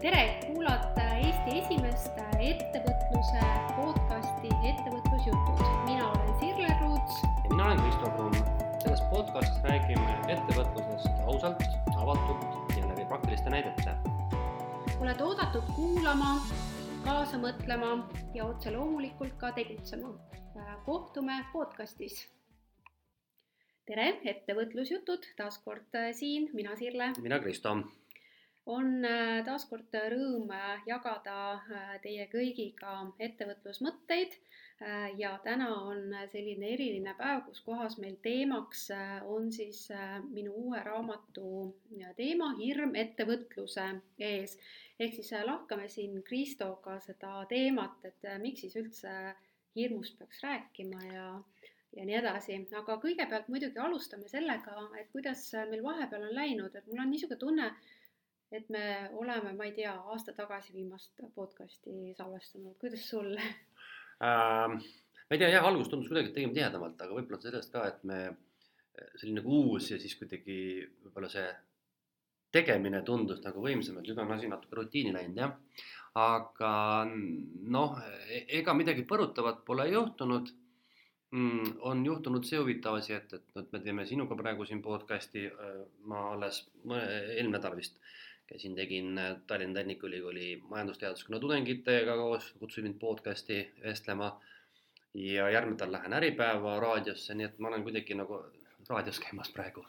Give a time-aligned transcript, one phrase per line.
[0.00, 3.40] tere, kuulate Eesti esimest ettevõtluse
[3.74, 5.62] podcasti Ettevõtlusjutud.
[5.88, 7.16] mina olen Sirle Ruuts.
[7.22, 8.34] ja mina olen Kristo Kruun.
[8.82, 11.62] selles podcastis räägime ettevõtlusest ausalt,
[11.96, 13.96] avatult ja läbi praktiliste näidete.
[15.00, 16.32] oled oodatud kuulama,
[17.04, 20.14] kaasa mõtlema ja otse loomulikult ka tegutsema.
[20.84, 22.28] kohtume podcastis.
[23.86, 27.12] tere, Ettevõtlusjutud taas kord siin, mina Sirle.
[27.22, 27.76] mina Kristo
[28.68, 34.38] on äh, taaskord rõõm äh, jagada äh, teie kõigiga ettevõtlusmõtteid.
[35.18, 38.84] Ja täna on selline eriline päev, kus kohas meil teemaks
[39.26, 39.88] on siis
[40.30, 41.48] minu uue raamatu
[42.14, 43.88] teema Hirm ettevõtluse
[44.22, 44.54] ees.
[45.00, 49.16] ehk siis lahkame siin Kristoga seda teemat, et miks siis üldse
[49.74, 51.26] hirmust peaks rääkima ja
[51.96, 55.42] ja nii edasi, aga kõigepealt muidugi alustame sellega, et kuidas
[55.72, 57.72] meil vahepeal on läinud, et mul on niisugune tunne,
[58.52, 58.84] et me
[59.20, 64.78] oleme, ma ei tea, aasta tagasi viimast podcast'i salvestanud, kuidas sul ähm,?
[65.28, 68.04] ma ei tea, jah, algus tundus kuidagi, et tegime tihedamalt, aga võib-olla sellest ka, et
[68.08, 68.20] me
[69.16, 70.60] selline nagu uus ja siis kuidagi
[71.04, 71.48] võib-olla see
[72.54, 75.84] tegemine tundus nagu võimsam, et nüüd on asi natuke rutiini läinud, jah.
[76.18, 76.72] aga
[77.76, 77.98] noh,
[78.32, 80.48] e-, ega midagi põrutavat pole juhtunud
[81.36, 81.74] mm,.
[81.90, 85.82] on juhtunud see huvitav asi, et, et, et me teeme sinuga praegu siin podcast'i, äh,
[86.08, 88.00] ma alles eelmine nädal vist
[88.48, 94.40] käisin, tegin äh, Tallinna Tehnikaülikooli majandusteaduskonna tudengitega koos, kutsusin mind podcast'i vestlema
[95.14, 98.42] ja järgmine lähen Äripäeva raadiosse, nii et ma olen kuidagi nagu
[98.88, 99.86] raadios käimas praegu.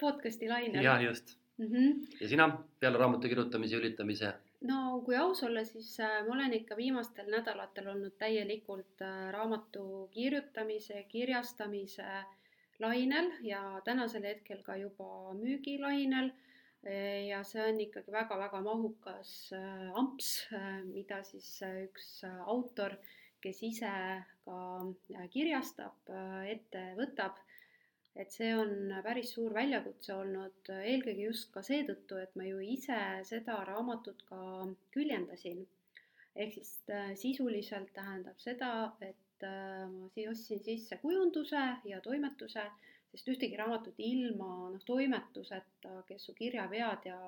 [0.00, 0.84] podcast'i lainel.
[0.84, 1.66] jah, just mm.
[1.66, 2.16] -hmm.
[2.20, 4.32] ja sina peale raamatu kirjutamise ja ülitamise?
[4.60, 10.08] no kui aus olla, siis äh, ma olen ikka viimastel nädalatel olnud täielikult äh, raamatu
[10.12, 12.24] kirjutamise, kirjastamise
[12.78, 16.32] lainel ja tänasel hetkel ka juba müügilainel
[17.28, 22.08] ja see on ikkagi väga-väga mahukas äh, amps, äh, mida siis üks
[22.44, 22.96] autor,
[23.44, 23.90] kes ise
[24.44, 26.08] ka kirjastab,
[26.48, 27.40] ette võtab.
[28.14, 32.98] et see on päris suur väljakutse olnud, eelkõige just ka seetõttu, et ma ju ise
[33.26, 34.38] seda raamatut ka
[34.94, 35.66] küljendasin.
[36.36, 36.72] ehk siis
[37.20, 42.64] sisuliselt tähendab seda, et ma ostsin sisse kujunduse ja toimetuse
[43.14, 47.18] sest ühtegi raamatut ilma noh, toimetuseta, kes su kirjavead ja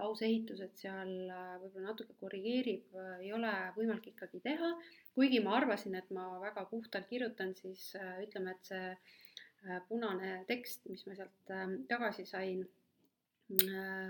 [0.00, 4.72] lauseehitused seal äh, võib-olla natuke korrigeerib, äh, ei ole võimalik ikkagi teha.
[5.14, 10.86] kuigi ma arvasin, et ma väga puhtalt kirjutan, siis äh, ütleme, et see punane tekst,
[10.88, 12.62] mis ma sealt ähm, tagasi sain,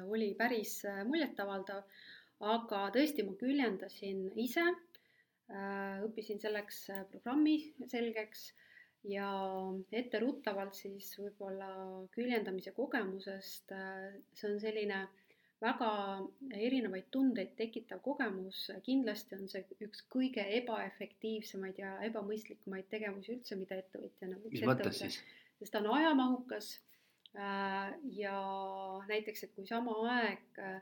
[0.06, 0.76] oli päris
[1.08, 1.80] muljetavaldav.
[2.52, 4.62] aga tõesti, ma küljendasin ise,
[6.06, 6.78] õppisin selleks
[7.10, 7.56] programmi
[7.90, 8.44] selgeks
[9.08, 9.30] ja
[9.92, 11.70] etteruttavalt siis võib-olla
[12.14, 15.06] küljendamise kogemusest, äh, see on selline
[15.60, 15.88] väga
[16.56, 23.80] erinevaid tundeid tekitav kogemus, kindlasti on see üks kõige ebaefektiivsemaid ja ebamõistlikumaid tegevusi üldse, mida
[23.80, 25.10] ettevõtjana võiks ette võtta.
[25.60, 26.70] sest ta on ajamahukas
[27.36, 28.38] äh, ja
[29.08, 30.80] näiteks, et kui sama aeg äh,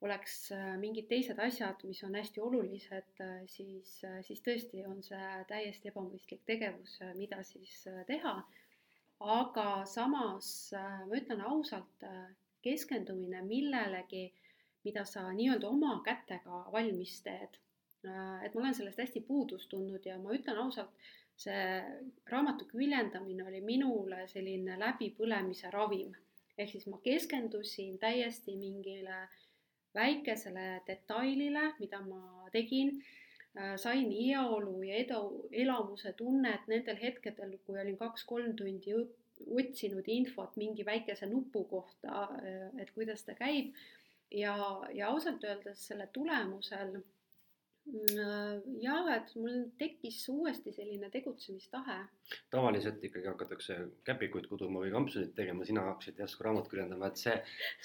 [0.00, 5.02] oleks äh, mingid teised asjad, mis on hästi olulised, äh, siis, äh, siis tõesti on
[5.02, 8.38] see täiesti ebamõistlik tegevus, mida siis teha.
[9.18, 10.48] aga samas
[10.78, 12.04] ma ütlen ausalt,
[12.62, 14.28] keskendumine millelegi,
[14.86, 17.58] mida sa nii-öelda oma kätega valmis teed.
[18.44, 20.94] et ma olen sellest hästi puudust tundnud ja ma ütlen ausalt,
[21.34, 21.64] see
[22.30, 26.14] raamatu küljendamine oli minule selline läbipõlemise ravim.
[26.58, 29.47] ehk siis ma keskendusin täiesti mingile äh,
[29.98, 32.94] väikesele detailile, mida ma tegin,
[33.58, 35.22] äh, sain heaolu ja edu,
[35.64, 38.96] elamuse tunnet nendel hetkedel, kui olin kaks-kolm tundi
[39.58, 43.74] otsinud infot mingi väikese nupu kohta, äh, et kuidas ta käib.
[44.30, 44.54] ja,
[44.92, 46.98] ja ausalt öeldes selle tulemusel
[47.88, 51.96] Äh, jah, et mul tekkis uuesti selline tegutsemistahe.
[52.52, 57.36] tavaliselt ikkagi hakatakse käpikuid kuduma või kampsunit tegema, sina hakkasid järsku raamatut kirjeldama, et see,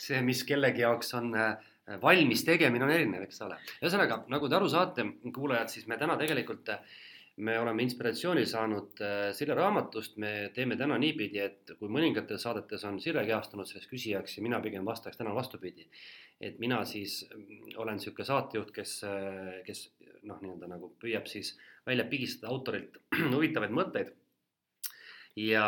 [0.07, 1.70] see, mis kellegi jaoks on äh,
[2.02, 3.58] valmis tegemine, on erinev, eks ole.
[3.82, 6.84] ühesõnaga, nagu te aru saate, kuulajad, siis me täna tegelikult äh,
[7.44, 9.00] me oleme inspiratsiooni saanud
[9.34, 14.38] Sirje raamatust, me teeme täna niipidi, et kui mõningates saadetes on Sirje kehastunud sellest küsijaks
[14.38, 15.88] ja mina pigem vastaks täna vastupidi
[16.44, 18.97] et mina siis mm, olen niisugune saatejuht, kes,
[19.68, 19.84] kes
[20.28, 21.53] noh, nii-öelda nagu püüab siis
[21.88, 23.00] välja pigistada autorilt
[23.35, 24.14] huvitavaid mõtteid.
[25.40, 25.68] Ja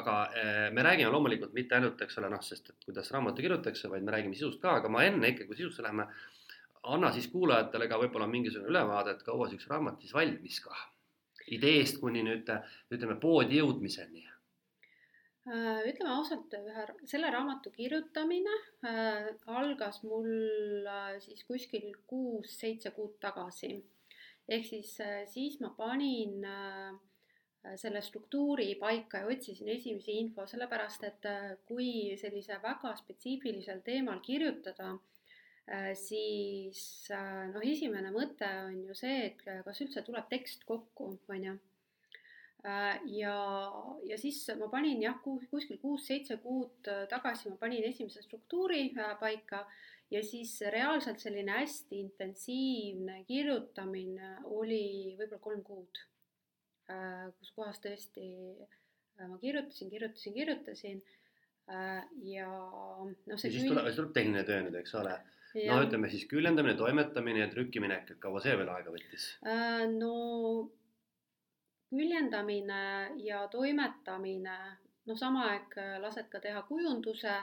[0.00, 3.90] aga eh, me räägime loomulikult mitte ainult, eks ole, noh, sest et kuidas raamatu kirjutatakse,
[3.92, 6.08] vaid me räägime sisust ka, aga ma enne ikkagi, kui sisusse läheme,
[6.94, 10.76] anna siis kuulajatele ka võib-olla mingisugune ülevaade, et kaua see üks raamat siis valmis ka
[11.52, 12.48] ideest kuni nüüd
[12.92, 14.24] ütleme poodi jõudmiseni
[15.44, 18.52] Äh, ütleme ausalt, ühe, selle raamatu kirjutamine
[18.88, 23.74] äh, algas mul äh, siis kuskil kuus-seitse kuud tagasi.
[24.48, 26.96] ehk siis äh, siis ma panin äh,
[27.76, 31.90] selle struktuuri paika ja otsisin esimesi info, sellepärast et äh, kui
[32.20, 34.90] sellise väga spetsiifilisel teemal kirjutada,
[35.72, 36.82] äh, siis
[37.14, 41.60] äh, noh, esimene mõte on ju see, et kas üldse tuleb tekst kokku, on ju.
[42.64, 43.32] Ja,
[44.08, 48.86] ja siis ma panin jah, kuskil kuus-seitse kuud tagasi ma panin esimese struktuuri
[49.20, 49.66] paika
[50.08, 56.00] ja siis reaalselt selline hästi intensiivne kirjutamine oli võib-olla kolm kuud,
[57.38, 58.26] kus kohas tõesti
[59.16, 60.98] ma kirjutasin, kirjutasin, kirjutasin
[62.28, 65.14] ja noh, see ja siis tuleb, siis tuleb tehniline töö nüüd, eks ole?
[65.70, 69.30] no ütleme siis küljendamine, toimetamine ja trükkiminek, et kaua see veel aega võttis?
[69.96, 70.14] no
[71.94, 74.56] küljendamine ja toimetamine,
[75.06, 77.36] noh, sama aeg äh, lased ka teha kujunduse,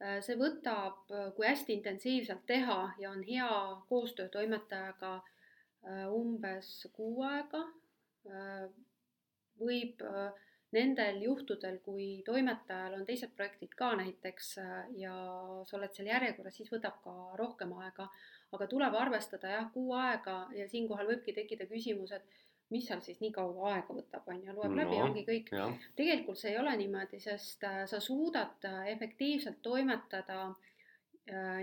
[0.00, 3.50] äh, see võtab, äh, kui hästi intensiivselt teha ja on hea
[3.90, 5.20] koostöö toimetajaga,
[6.12, 7.62] umbes kuu aega.
[9.60, 10.02] Võib
[10.76, 14.52] nendel juhtudel, kui toimetajal on teised projektid ka näiteks
[15.00, 15.14] ja
[15.66, 18.06] sa oled seal järjekorras, siis võtab ka rohkem aega,
[18.54, 22.38] aga tuleb arvestada jah, kuu aega ja siinkohal võibki tekkida küsimus, et
[22.70, 25.50] mis seal siis nii kaua aega võtab, on ju, loeb no, läbi, ongi kõik.
[25.98, 30.69] tegelikult see ei ole niimoodi, sest äh, sa suudad äh, efektiivselt toimetada äh,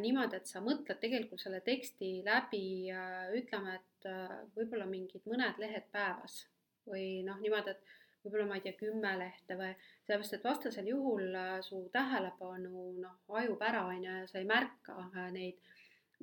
[0.01, 5.59] niimoodi, et sa mõtled tegelikult selle teksti läbi äh,, ütleme, et äh, võib-olla mingid mõned
[5.61, 6.43] lehed päevas
[6.87, 9.71] või noh, niimoodi, et võib-olla ma ei tea, kümme lehte või
[10.07, 14.47] sellepärast, et vastasel juhul äh, su tähelepanu noh, hajub ära, on ju, ja sa ei
[14.49, 15.73] märka äh, neid.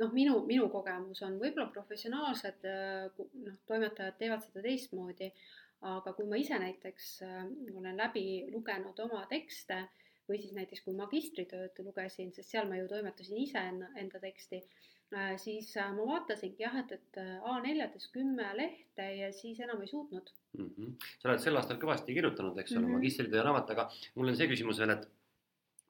[0.01, 5.31] Noh, minu, minu kogemus on võib-olla professionaalsed äh, noh, toimetajad teevad seda teistmoodi,
[5.85, 7.45] aga kui ma ise näiteks äh,
[7.77, 9.85] olen läbi lugenud oma tekste
[10.29, 14.61] või siis näiteks kui magistritööd lugesin, sest seal ma ju toimetasin ise enda, enda teksti,
[15.15, 20.33] äh, siis ma vaatasingi jah, et, et A4-des kümme lehte ja siis enam ei suutnud
[20.59, 20.71] mm.
[20.71, 20.95] -hmm.
[21.19, 24.37] sa oled sel aastal kõvasti kirjutanud, eks ole mm -hmm., magistritöö raamat, aga mul on
[24.37, 25.09] see küsimus veel, et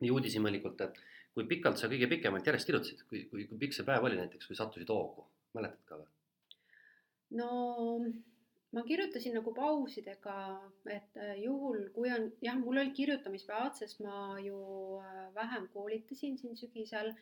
[0.02, 1.00] nii uudishimelikult, et
[1.34, 4.46] kui pikalt sa kõige pikemalt järjest kirjutasid, kui, kui, kui pikk see päev oli näiteks,
[4.46, 5.26] kui sattusid hoogu,
[5.56, 6.10] mäletad ka või?
[7.40, 7.50] no
[8.74, 10.36] ma kirjutasin nagu pausidega,
[10.90, 14.58] et äh, juhul, kui on, jah, mul olid kirjutamispäevad, sest ma ju
[14.98, 17.12] äh, vähem koolitasin siin sügisel,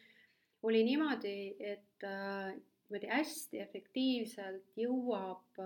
[0.62, 2.54] oli niimoodi, et äh,
[2.88, 5.60] niimoodi hästi efektiivselt jõuab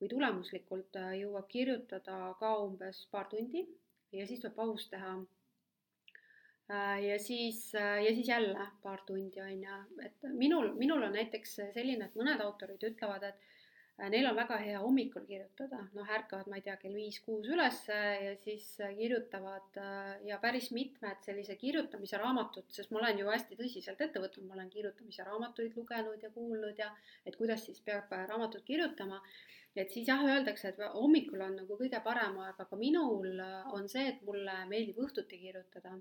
[0.00, 3.66] või tulemuslikult jõuab kirjutada ka umbes paar tundi
[4.16, 5.18] ja siis tuleb paus teha.
[7.04, 12.08] Ja siis, ja siis jälle paar tundi on ju, et minul, minul on näiteks selline,
[12.08, 13.44] et mõned autorid ütlevad, et
[14.12, 18.34] neil on väga hea hommikul kirjutada, noh, ärkavad, ma ei tea, kell viis-kuus üles ja
[18.42, 18.66] siis
[18.98, 19.78] kirjutavad
[20.28, 24.58] ja päris mitmed sellise kirjutamise raamatud, sest ma olen ju hästi tõsiselt ette võtnud, ma
[24.58, 26.90] olen kirjutamise raamatuid lugenud ja kuulnud ja
[27.24, 29.22] et kuidas siis peab raamatut kirjutama.
[29.76, 33.42] Et siis jah, öeldakse, et hommikul on nagu kõige parem aeg, aga minul
[33.76, 35.92] on see, et mulle meeldib õhtuti kirjutada.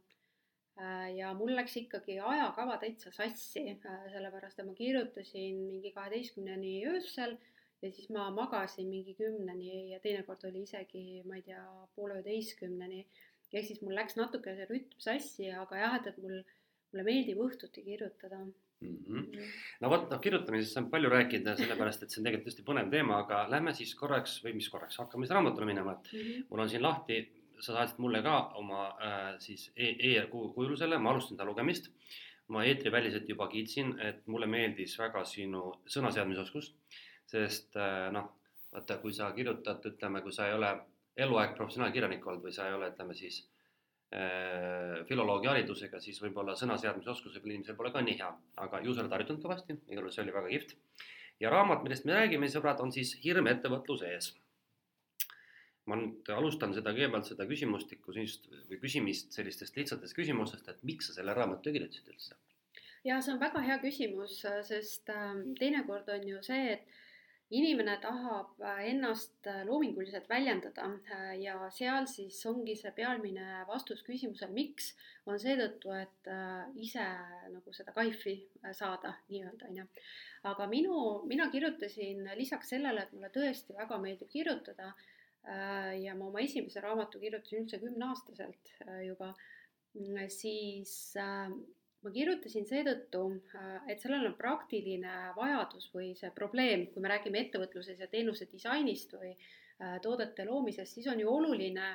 [0.76, 6.74] Äh, ja mul läks ikkagi ajakava täitsa sassi, äh, sellepärast et ma kirjutasin mingi kaheteistkümneni
[6.92, 7.38] öösel
[7.82, 11.64] ja siis ma magasin mingi kümneni ja teinekord oli isegi, ma ei tea,
[11.96, 13.06] poole üheteistkümneni.
[13.54, 16.42] ehk siis mul läks natuke see rütm sassi, aga jah, et, et mul,
[16.92, 18.98] mulle meeldib õhtuti kirjutada mm.
[19.06, 19.54] -hmm.
[19.82, 23.22] no vot, noh, kirjutamisest saab palju rääkida, sellepärast et see on tegelikult hästi põnev teema,
[23.24, 26.46] aga lähme siis korraks või mis korraks, hakkame siis raamatule minema, et mm -hmm.
[26.50, 27.20] mul on siin lahti
[27.60, 31.92] sa saatsid mulle ka oma äh, siis e-, e-kujulusele, ma alustasin ta lugemist.
[32.48, 36.68] ma eetriväliselt juba kiitsin, et mulle meeldis väga sinu sõnaseadmisoskus,
[37.32, 38.30] sest äh, noh,
[38.74, 40.72] vaata, kui sa kirjutad, ütleme, kui sa ei ole
[41.26, 43.42] eluaeg professionaalkirjanik olnud või sa ei ole, ütleme siis
[44.14, 48.32] äh, filoloogi haridusega, siis võib-olla sõnaseadmisoskus võib-olla inimesel pole ka nii hea,
[48.66, 50.76] aga ju sa oled harjutanud kõvasti, igal juhul see oli väga kihvt.
[51.40, 54.34] ja raamat, millest me räägime, sõbrad, on siis Hirm ettevõtluse ees
[55.90, 61.10] ma nüüd alustan seda kõigepealt seda küsimustikku sellist või küsimist sellistest lihtsatest küsimustest, et miks
[61.10, 62.38] sa selle raamatu kirjutasid üldse?
[63.06, 67.04] ja see on väga hea küsimus, sest ähm, teinekord on ju see, et
[67.56, 74.04] inimene tahab äh, ennast äh, loominguliselt väljendada äh, ja seal siis ongi see pealmine vastus
[74.06, 74.92] küsimusele, miks,
[75.26, 76.28] on seetõttu, et
[76.78, 77.04] ise
[77.50, 78.36] nagu seda kaifi
[78.78, 79.86] saada nii-öelda, on ju.
[80.52, 84.92] aga minu, mina kirjutasin lisaks sellele, et mulle tõesti väga meeldib kirjutada
[85.98, 88.72] ja ma oma esimese raamatu kirjutasin üldse kümneaastaselt
[89.08, 89.32] juba,
[89.98, 90.94] mm, siis
[92.06, 93.26] ma kirjutasin seetõttu,
[93.90, 99.18] et sellel on praktiline vajadus või see probleem, kui me räägime ettevõtluses ja teenuse disainist
[99.18, 99.34] või
[100.02, 101.90] toodete loomisest, siis on ju oluline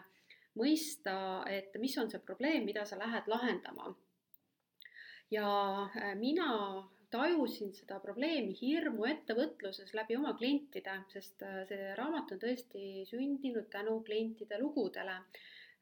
[0.58, 3.94] mõista, et mis on see probleem, mida sa lähed lahendama.
[5.30, 5.46] ja
[5.94, 6.48] äh, mina
[7.10, 13.68] tajusin seda probleemi hirmu ettevõtluses läbi oma klientide, sest äh, see raamat on tõesti sündinud
[13.70, 15.20] tänu klientide lugudele.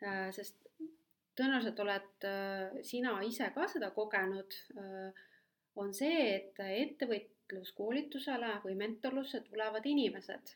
[0.04, 0.68] Äh, sest
[1.38, 2.26] tõenäoliselt oled
[2.86, 4.56] sina ise ka seda kogenud,
[5.78, 10.54] on see, et ettevõtluskoolitusele või mentorlusse tulevad inimesed,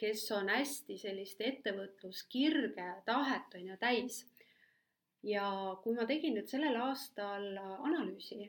[0.00, 4.24] kes on hästi sellist ettevõtluskirge tahet on ju täis.
[5.22, 5.44] ja
[5.84, 8.46] kui ma tegin nüüd sellel aastal analüüsi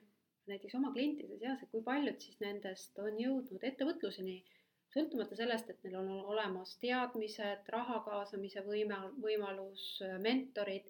[0.48, 4.38] näiteks oma klientide seas, et kui paljud siis nendest on jõudnud ettevõtluseni,
[4.92, 9.86] sõltumata sellest, et neil on olemas teadmised, raha kaasamise võime, võimalus,
[10.24, 10.90] mentorid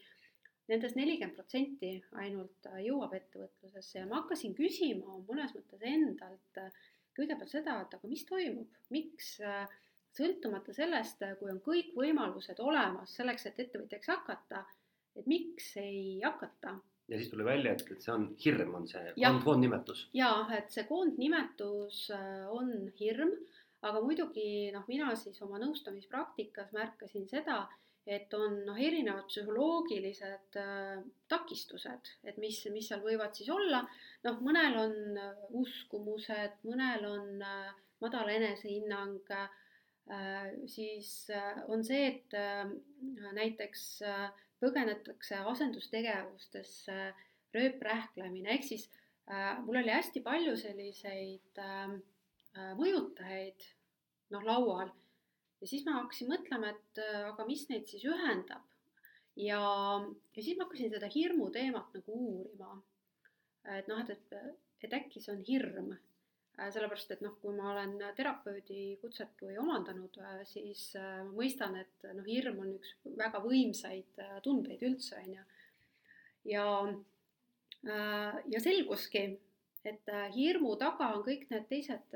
[0.71, 6.61] nendest nelikümmend protsenti ainult jõuab ettevõtlusesse ja ma hakkasin küsima mõnes mõttes endalt
[7.17, 9.65] kõigepealt seda, et aga mis toimub, miks äh,
[10.15, 14.63] sõltumata sellest, kui on kõik võimalused olemas selleks, et ettevõtjaks hakata,
[15.19, 16.77] et miks ei hakata.
[17.11, 20.07] ja siis tuli välja, et, et see on hirm, on see koondnimetus.
[20.15, 23.35] jaa, et see koondnimetus äh, on hirm,
[23.81, 27.63] aga muidugi noh, mina siis oma nõustamispraktikas märkasin seda,
[28.05, 33.85] et on noh, erinevad psühholoogilised äh, takistused, et mis, mis seal võivad siis olla.
[34.27, 39.49] noh, mõnel on äh, uskumused, mõnel on äh, madal enesehinnang äh,
[40.09, 42.65] Äh, siis äh, on see, et äh,
[43.37, 44.01] näiteks
[44.61, 46.97] põgenetakse asendustegevustesse,
[47.55, 48.83] rööprähklemine, ehk siis
[49.65, 51.59] mul oli hästi palju selliseid
[52.79, 53.63] mõjutajaid
[54.33, 54.89] noh, laual
[55.61, 58.65] ja siis ma hakkasin mõtlema, et aga mis neid siis ühendab.
[59.39, 59.61] ja,
[60.35, 62.73] ja siis ma hakkasin seda hirmu teemat nagu uurima.
[63.77, 65.93] et noh, et, et, et äkki see on hirm
[66.61, 71.31] Äh, sellepärast et noh, kui ma olen terapeudi kutset või omandanud, äh, siis äh, ma
[71.39, 75.45] mõistan, et noh, hirm on üks väga võimsaid tundeid üldse, on ju.
[76.51, 76.65] ja,
[78.51, 79.23] ja selguski,
[79.85, 82.15] et hirmu taga on kõik need teised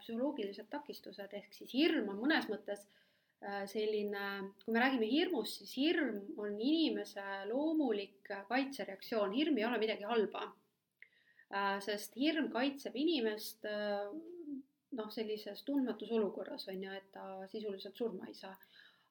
[0.00, 2.86] psühholoogilised takistused, ehk siis hirm on mõnes mõttes
[3.70, 4.28] selline,
[4.64, 10.48] kui me räägime hirmust, siis hirm on inimese loomulik kaitsereaktsioon, hirm ei ole midagi halba.
[11.54, 14.08] Äh, sest hirm kaitseb inimest äh,
[14.98, 18.56] noh, sellises tundmatus olukorras on ju, et ta sisuliselt surma ei saa.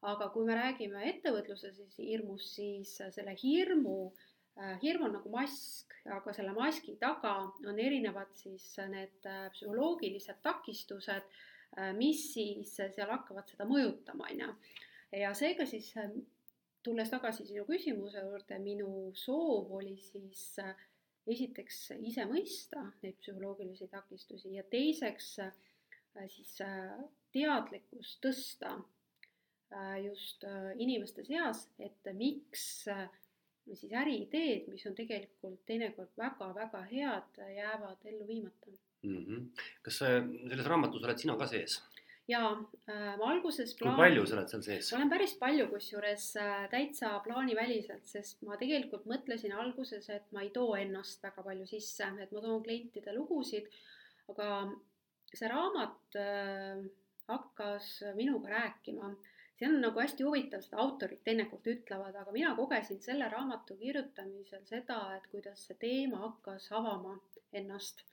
[0.05, 4.34] aga kui me räägime ettevõtluse siis hirmust, siis selle hirmu, äh,
[4.83, 7.33] hirm on nagu mask, aga selle maski taga
[7.67, 11.27] on erinevad siis need psühholoogilised takistused,
[11.97, 14.53] mis siis seal hakkavad seda mõjutama, on ju.
[15.19, 15.89] ja seega siis
[16.85, 20.71] tulles tagasi sinu küsimuse juurde, minu soov oli siis äh,
[21.31, 25.53] esiteks ise mõista neid psühholoogilisi takistusi ja teiseks äh,
[26.29, 26.91] siis äh,
[27.33, 30.45] teadlikkust tõsta äh, just
[30.77, 32.85] inimeste seas, et miks
[33.73, 38.71] siis äriideed, mis on tegelikult teinekord väga-väga head, jäävad ellu viimata
[39.03, 39.25] mm.
[39.25, 39.67] -hmm.
[39.81, 41.81] kas selles raamatus oled sina ka sees?
[42.27, 42.51] jaa
[42.89, 43.95] äh,, ma alguses plaan...
[43.95, 44.91] kui palju sa oled seal sees?
[44.91, 50.45] ma olen päris palju, kusjuures äh, täitsa plaaniväliselt, sest ma tegelikult mõtlesin alguses, et ma
[50.45, 53.69] ei too ennast väga palju sisse, et ma toon klientide lugusid,
[54.33, 54.49] aga
[55.33, 56.81] see raamat äh,
[57.29, 59.13] hakkas minuga rääkima.
[59.55, 64.65] See on nagu hästi huvitav, seda autorid teinekord ütlevad, aga mina kogesin selle raamatu kirjutamisel
[64.67, 67.15] seda, et kuidas see teema hakkas avama
[67.55, 68.03] ennast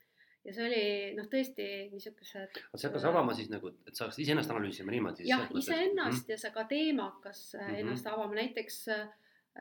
[0.44, 0.84] ja see oli
[1.16, 2.60] noh, tõesti niisugused.
[2.74, 5.26] see hakkas avama siis nagu, et sa hakkasid iseennast analüüsima niimoodi?
[5.28, 6.30] jah, iseennast mm -hmm.
[6.34, 7.80] ja see ka teema hakkas mm -hmm.
[7.80, 9.08] ennast avama, näiteks äh,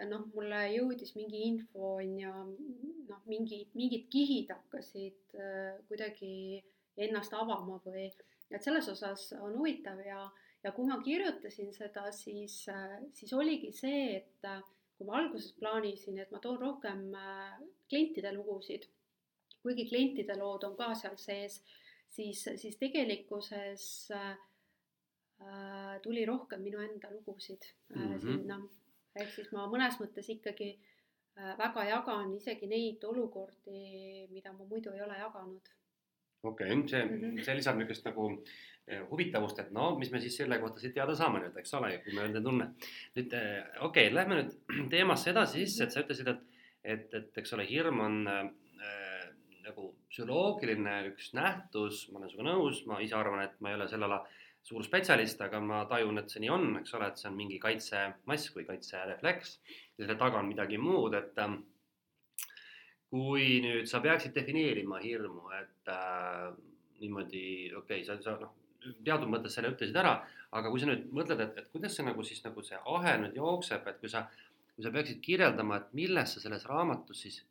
[0.10, 2.34] noh, mulle jõudis mingi info on ju,
[3.10, 6.64] noh, mingi, mingid kihid hakkasid äh, kuidagi
[6.98, 8.12] ennast avama või,
[8.52, 10.30] et selles osas on huvitav ja,
[10.64, 12.66] ja kui ma kirjutasin seda, siis,
[13.14, 14.50] siis oligi see, et
[14.98, 17.08] kui ma alguses plaanisin, et ma toon rohkem
[17.90, 18.86] klientide lugusid
[19.62, 21.60] kuigi klientide lood on ka seal sees,
[22.10, 23.84] siis, siis tegelikkuses
[24.18, 24.38] äh,
[26.04, 28.22] tuli rohkem minu enda lugusid äh, mm -hmm.
[28.22, 28.62] sinna.
[29.16, 30.70] ehk siis ma mõnes mõttes ikkagi
[31.38, 35.70] äh, väga jagan isegi neid olukordi, mida ma muidu ei ole jaganud.
[36.44, 37.44] Okei okay,, see mm, -hmm.
[37.46, 41.16] see lisab niisugust nagu äh, huvitavust, et no mis me siis selle kohta siit teada
[41.16, 42.72] saame nüüd, eks ole, kui me öelda tunne.
[43.18, 44.58] nüüd äh, okei okay,, lähme nüüd
[44.96, 46.42] teemasse edasi sisse, et sa ütlesid, et,
[46.84, 48.20] et, et eks ole, hirm on
[49.72, 53.88] nagu psühholoogiline üks nähtus, ma olen sinuga nõus, ma ise arvan, et ma ei ole
[53.92, 54.22] selle ala
[54.66, 57.58] suur spetsialist, aga ma tajun, et see nii on, eks ole, et see on mingi
[57.62, 61.62] kaitsemask või kaitserefleks ja selle taga on midagi muud, et ähm,
[63.12, 66.48] kui nüüd sa peaksid defineerima hirmu, et äh,
[67.02, 67.44] niimoodi,
[67.76, 68.54] okei okay,, sa, sa noh,
[69.04, 70.16] teatud mõttes selle ütlesid ära,
[70.56, 73.38] aga kui sa nüüd mõtled, et, et kuidas see nagu siis nagu see ahel nüüd
[73.38, 74.24] jookseb, et kui sa,
[74.76, 77.42] kui sa peaksid kirjeldama, et millest sa selles raamatus siis,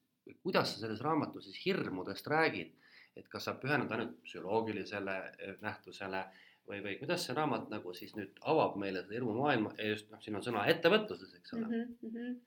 [0.40, 2.72] kuidas sa selles raamatus siis hirmudest räägid,
[3.20, 6.24] et kas sa pühened ainult psühholoogilisele eh, nähtusele
[6.68, 10.22] või, või kuidas see raamat nagu siis nüüd avab meile seda hirmumaailma ja just noh,
[10.24, 11.98] siin on sõna ettevõtluses, eks ole mm.
[12.06, 12.38] -hmm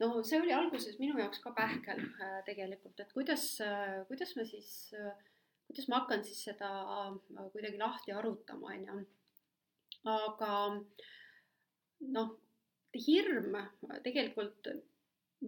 [0.00, 4.46] no see oli alguses minu jaoks ka pähkel äh, tegelikult, et kuidas äh,, kuidas ma
[4.46, 5.14] siis äh,
[5.68, 6.68] kuidas ma hakkan siis seda
[7.52, 9.00] kuidagi lahti arutama, on ju.
[10.08, 10.52] aga
[12.16, 12.30] noh,
[13.06, 13.58] hirm
[14.04, 14.70] tegelikult,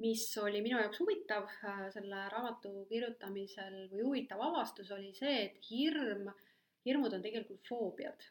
[0.00, 1.48] mis oli minu jaoks huvitav
[1.94, 6.28] selle raamatu kirjutamisel või huvitav avastus, oli see, et hirm,
[6.86, 8.28] hirmud on tegelikult foobiad.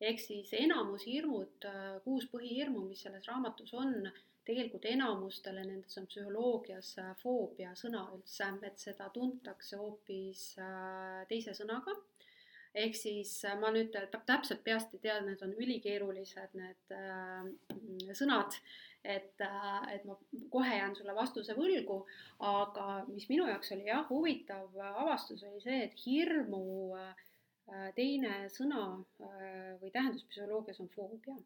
[0.00, 1.66] ehk siis enamus hirmud,
[2.04, 4.06] kuus põhihirmu, mis selles raamatus on,
[4.46, 11.54] tegelikult enamustele nendes on psühholoogias äh, foobia sõna üldse, et seda tuntakse hoopis äh, teise
[11.58, 11.96] sõnaga.
[12.76, 13.96] ehk siis äh, ma nüüd
[14.28, 16.94] täpselt peast ei tea, need on ülikeerulised, need
[18.18, 18.58] sõnad,
[19.02, 19.42] et,
[19.94, 20.16] et ma
[20.52, 22.02] kohe jään sulle vastuse võlgu,
[22.44, 26.64] aga mis minu jaoks oli jah, huvitav avastus oli see, et hirmu
[27.98, 28.82] teine sõna
[29.80, 31.38] või tähendus psühholoogias on foobia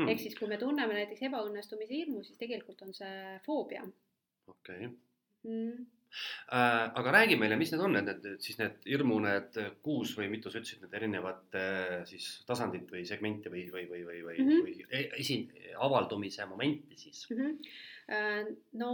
[0.00, 0.10] hmm..
[0.12, 3.86] ehk siis, kui me tunneme näiteks ebaõnnestumise hirmu, siis tegelikult on see foobia.
[4.50, 4.92] okei okay.
[5.46, 5.88] hmm..
[6.50, 10.26] Äh, aga räägi meile, mis need on, need, need siis need hirmu, need kuus või
[10.32, 14.40] mitu sa ütlesid, need erinevad äh, siis tasandit või segmenti või, või, või, või, või
[14.40, 14.64] mm, -hmm.
[14.66, 17.60] või e, esi-, avaldumise momenti siis mm?
[18.10, 18.56] -hmm.
[18.82, 18.90] no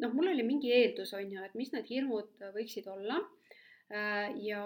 [0.00, 3.35] noh, mul oli mingi eeldus, on ju, et mis need hirmud võiksid olla Äh,
[3.90, 4.62] ja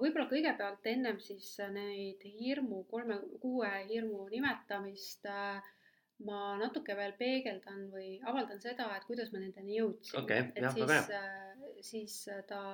[0.00, 5.60] võib-olla kõigepealt ennem siis neid hirmu, kolme, kuue hirmu nimetamist äh,
[6.26, 10.48] ma natuke veel peegeldan või avaldan seda, et kuidas ma nendeni jõudsin okay,.
[10.54, 12.64] et jah, siis, äh, siis ta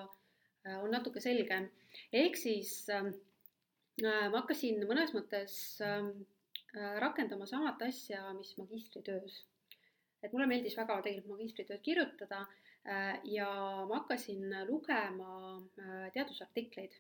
[0.81, 1.69] on natuke selgem.
[2.13, 5.55] ehk siis ma hakkasin mõnes mõttes
[7.03, 9.43] rakendama samat asja, mis magistritöös.
[10.23, 12.70] et mulle meeldis väga tegelikult magistritööd kirjutada Äh,
[13.25, 13.49] ja
[13.89, 15.33] ma hakkasin lugema
[15.79, 16.95] äh, teadusartikleid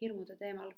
[0.00, 0.72] hirmude teemal.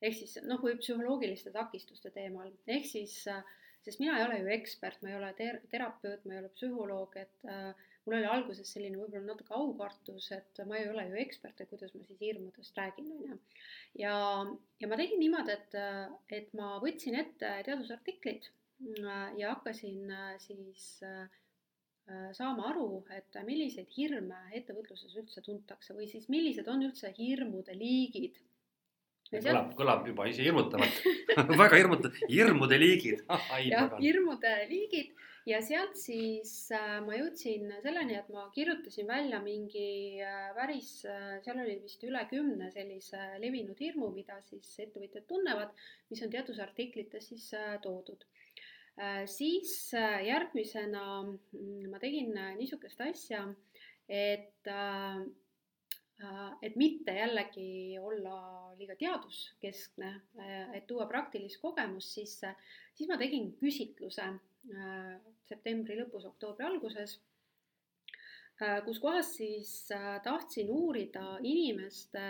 [0.00, 3.42] ehk siis noh, või psühholoogiliste takistuste teemal, ehk siis, äh,
[3.84, 7.18] sest mina ei ole ju ekspert, ma ei ole ter-, terapeut, ma ei ole psühholoog,
[7.20, 7.74] et äh,
[8.06, 11.92] mul oli alguses selline võib-olla natuke aukartus, et ma ei ole ju ekspert, et kuidas
[11.96, 13.40] ma siis hirmudest räägin, on ju.
[14.00, 14.14] ja,
[14.80, 15.76] ja ma tegin niimoodi, et,
[16.40, 18.48] et ma võtsin ette teadusartikleid
[19.36, 20.08] ja hakkasin
[20.40, 21.39] siis äh, Äh,
[22.36, 28.38] saama aru, et milliseid hirme ettevõtluses üldse tuntakse või siis millised on üldse hirmude liigid.
[29.30, 31.02] kõlab, kõlab juba ise hirmutavalt.
[31.62, 33.24] Väga hirmutav, hirmude liigid.
[33.70, 35.12] Jah, hirmude liigid.
[35.48, 41.38] Ja sealt siis äh, ma jõudsin selleni, et ma kirjutasin välja mingi äh, päris äh,,
[41.44, 45.72] seal oli vist üle kümne sellise levinud hirmu, mida siis ettevõtjad tunnevad,
[46.12, 48.26] mis on teadusartiklites siis äh, toodud.
[48.28, 48.39] Äh,
[49.30, 53.46] siis äh, järgmisena mm, ma tegin äh, niisugust asja,
[54.10, 54.68] et,
[56.62, 58.36] et mitte jällegi olla
[58.76, 60.10] liiga teaduskeskne,
[60.74, 62.50] et tuua praktilist kogemust sisse,
[62.98, 64.26] siis ma tegin küsitluse
[65.46, 67.20] septembri lõpus, oktoobri alguses
[68.84, 69.70] kus kohas siis
[70.26, 72.26] tahtsin uurida inimeste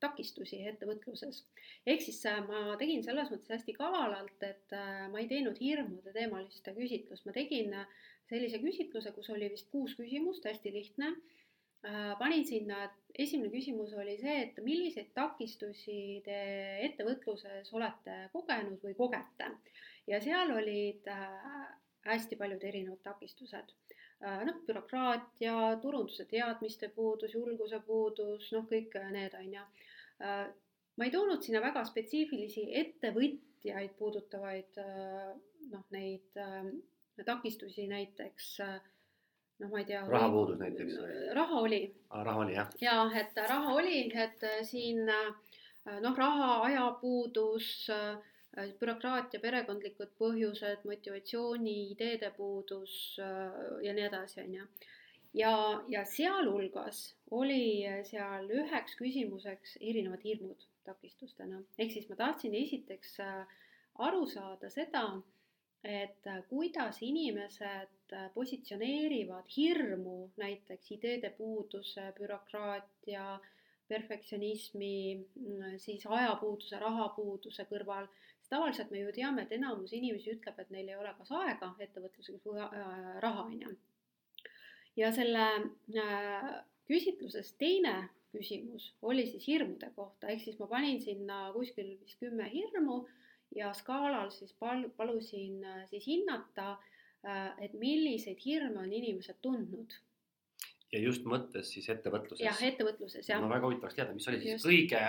[0.00, 1.44] takistusi ettevõtluses.
[1.86, 6.12] ehk siis äh, ma tegin selles mõttes hästi kavalalt, et äh, ma ei teinud hirmude
[6.16, 7.88] teemalist küsitlust, ma tegin äh,
[8.30, 11.16] sellise küsitluse, kus oli vist kuus küsimust, hästi lihtne.
[12.18, 16.38] panin sinna, esimene küsimus oli see, et milliseid takistusi te
[16.82, 19.52] ettevõtluses olete kogenud või kogete
[20.10, 21.06] ja seal olid
[22.08, 23.70] hästi paljud erinevad takistused
[24.20, 29.64] noh, bürokraatia, turunduse teadmiste puudus, julguse puudus, noh, kõik need on ju.
[30.24, 30.46] Äh,
[30.96, 35.32] ma ei toonud sinna väga spetsiifilisi ettevõtjaid puudutavaid äh,
[35.72, 36.70] noh, neid äh,
[37.26, 40.04] takistusi näiteks noh, ma ei tea.
[40.08, 40.96] rahapuudus näiteks
[41.36, 42.24] raha oli ah,.
[42.24, 42.72] raha oli jah.
[42.80, 47.90] ja et raha oli, et siin noh, raha, ajapuudus,
[48.80, 54.68] bürokraatia, perekondlikud põhjused, motivatsiooni, ideede puudus ja nii edasi, on ju.
[55.36, 55.52] Ja,
[55.92, 57.02] ja sealhulgas
[57.36, 63.56] oli seal üheks küsimuseks erinevad hirmud takistustena, ehk siis ma tahtsin esiteks äh,
[64.06, 65.04] aru saada seda,
[65.86, 73.26] et äh, kuidas inimesed äh, positsioneerivad hirmu näiteks ideede puuduse, bürokraatia,
[73.88, 78.08] perfektsionismi, mm, siis ajapuuduse, rahapuuduse kõrval,
[78.48, 82.46] tavaliselt me ju teame, et enamus inimesi ütleb, et neil ei ole kas aega ettevõtluseks
[82.46, 82.64] või
[83.22, 83.76] raha, on ju
[84.96, 85.44] ja selle
[85.96, 86.48] äh,
[86.88, 87.96] küsitluses teine
[88.34, 93.02] küsimus oli siis hirmude kohta, ehk siis ma panin sinna kuskil vist kümme hirmu
[93.56, 96.74] ja skaalal siis pal-, palusin äh, siis hinnata,
[97.26, 100.00] äh, et milliseid hirme on inimesed tundnud.
[100.92, 102.44] ja just mõttes siis ettevõtluses.
[102.44, 103.40] jah, ettevõtluses jah.
[103.42, 104.68] no väga huvitav oleks teada, mis oli siis just.
[104.68, 105.02] kõige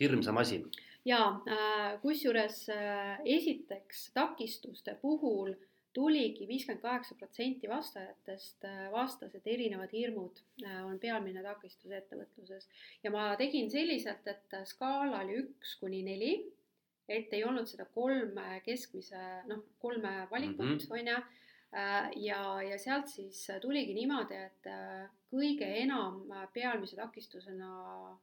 [0.00, 0.62] hirmsam asi?
[1.06, 2.66] Jaa, äh, kusjuures
[3.24, 5.54] esiteks takistuste puhul
[5.96, 10.42] tuligi viiskümmend kaheksa protsenti vastajatest vastas, et erinevad hirmud
[10.84, 12.66] on peamine takistus ettevõtluses
[13.04, 16.34] ja ma tegin selliselt, et skaala oli üks kuni neli
[17.08, 21.00] et ei olnud seda kolme keskmise, noh, kolme valikut mm, -hmm.
[21.00, 21.18] on ju.
[21.76, 26.20] Äh, ja, ja sealt siis tuligi niimoodi, et äh, kõige enam
[26.54, 27.70] pealmise takistusena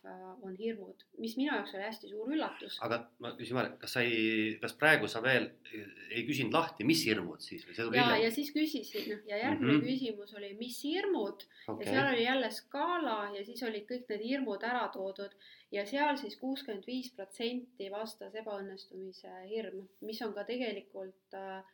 [0.07, 2.77] äh, on hirmud, mis minu jaoks oli hästi suur üllatus.
[2.85, 7.03] aga ma küsin vahele, kas sa ei, kas praegu sa veel ei küsinud lahti, mis
[7.07, 8.23] hirmud siis või see tuli hiljem?
[8.23, 9.89] ja siis küsisin, noh, ja järgmine mm -hmm.
[9.89, 11.85] küsimus oli, mis hirmud okay.
[11.85, 15.35] ja seal oli jälle skaala ja siis olid kõik need hirmud ära toodud
[15.73, 21.71] ja seal siis kuuskümmend viis protsenti vastas ebaõnnestumise hirm, mis on ka tegelikult äh,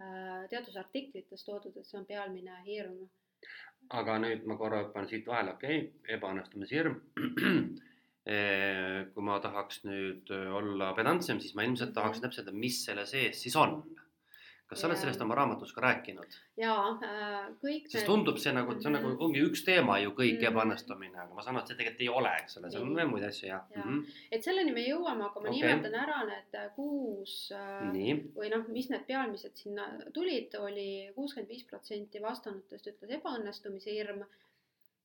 [0.00, 3.06] äh, teadusartiklites toodud, et see on pealmine hirm.
[3.90, 5.82] Aga nüüd ma korra hüppan siit vahele, okei?
[5.82, 6.96] Okay,, ebaõnnestumise hirm.
[8.26, 12.26] Kui ma tahaks nüüd olla pedantsem, siis ma ilmselt tahaks mhm.
[12.26, 13.78] täpselt, mis selle sees siis on
[14.66, 16.38] kas sa oled sellest oma raamatus ka rääkinud?
[16.60, 20.14] jaa äh,, kõik sest tundub see nagu, et see on nagu, ongi üks teema ju
[20.16, 20.48] kõik mm.
[20.50, 23.12] ebaõnnestumine, aga ma saan aru, et see tegelikult ei ole, eks ole, seal on veel
[23.12, 23.84] muid asju ja, ja.
[23.84, 24.16] Mm -hmm.
[24.38, 25.60] et selleni me jõuame, aga ma okay.
[25.60, 28.16] nimetan ära need äh, kuus äh, Nii.
[28.38, 33.94] või noh, mis need pealmised sinna tulid oli, oli kuuskümmend viis protsenti vastanutest ütles ebaõnnestumise
[33.94, 34.24] hirm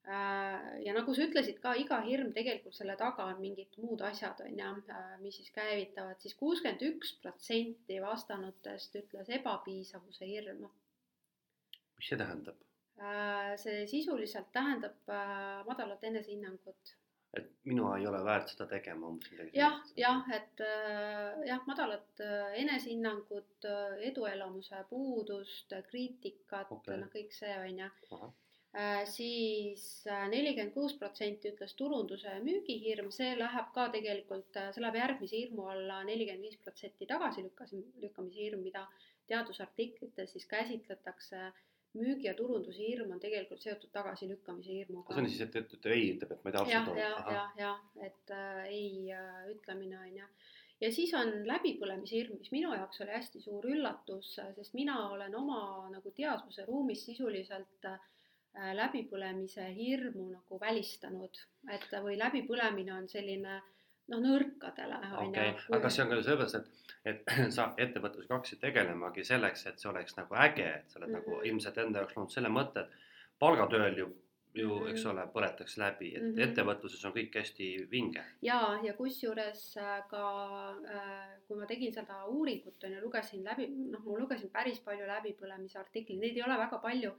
[0.06, 4.58] ja nagu sa ütlesid ka, iga hirm tegelikult selle taga on mingid muud asjad, on
[4.58, 10.66] ju, äh, mis siis käivitavad siis, siis kuuskümmend üks protsenti vastanutest ütles ebapiisavuse hirm.
[12.00, 12.58] mis see tähendab?
[13.02, 15.14] Äh, see sisuliselt tähendab
[15.70, 16.98] madalat enesehinnangut.
[17.38, 20.66] et mina ei ole väärt seda tegema umbes midagi jah, jah, et
[21.48, 22.26] jah, madalat
[22.58, 23.70] enesehinnangut,
[24.10, 28.41] eduelamuse puudust, kriitikat okay., noh, kõik see on ju Äh,
[29.06, 34.84] siis äh, nelikümmend kuus protsenti ütles turunduse ja müügihirm, see läheb ka tegelikult, äh, see
[34.84, 38.86] läheb järgmise hirmu alla nelikümmend viis protsenti tagasilükkamise hirm, mida
[39.28, 41.52] teadusartiklites siis käsitletakse.
[41.92, 45.14] müügi ja turunduse hirm on tegelikult seotud tagasilükkamise hirmuga.
[45.14, 47.34] see on siis, et, et, et ei ütleb, et ma ei taha seda ja, ja,
[47.34, 50.30] ja, ja et äh, ei äh, ütlemine on ju
[50.86, 55.36] ja siis on läbipõlemise hirm, mis minu jaoks oli hästi suur üllatus, sest mina olen
[55.36, 55.60] oma
[55.92, 58.21] nagu teadvuse ruumis sisuliselt äh, Äh,
[58.54, 61.38] läbipõlemise hirmu nagu välistanud,
[61.72, 63.62] et või läbipõlemine on selline
[64.12, 64.98] noh, nõrkadele.
[65.26, 69.80] okei, aga kas see on ka sellepärast, et, et sa ettevõtlusega hakkasid tegelemagi selleks, et
[69.80, 71.22] see oleks nagu äge, et sa oled mm -hmm.
[71.22, 71.48] nagu mhm.
[71.52, 74.12] ilmselt enda jaoks loonud selle mõtte, et palgatööl ju
[74.54, 74.92] ju mm, -hmm.
[74.92, 76.44] eks ole, põletaks läbi, et mm -hmm.
[76.44, 78.24] ettevõtluses on kõik hästi vinge.
[78.42, 80.24] ja, ja kusjuures äh, ka
[80.96, 85.08] äh, kui ma tegin seda uuringut on ju, lugesin läbi, noh, ma lugesin päris palju
[85.08, 87.12] läbipõlemise artikleid, neid ei ole väga palju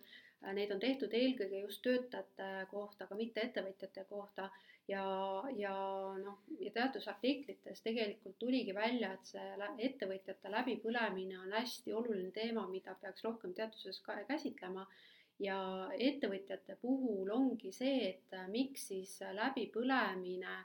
[0.42, 4.48] Äh, neid on tehtud eelkõige just töötajate kohta, aga mitte ettevõtjate kohta
[4.90, 5.05] ja,
[5.55, 5.74] ja
[6.18, 12.96] noh, ja teadusartiklites tegelikult tuligi välja, et see ettevõtjate läbipõlemine on hästi oluline teema, mida
[13.00, 14.87] peaks rohkem teaduses ka käsitlema.
[15.42, 15.59] ja
[15.98, 20.57] ettevõtjate puhul ongi see, et miks siis läbipõlemine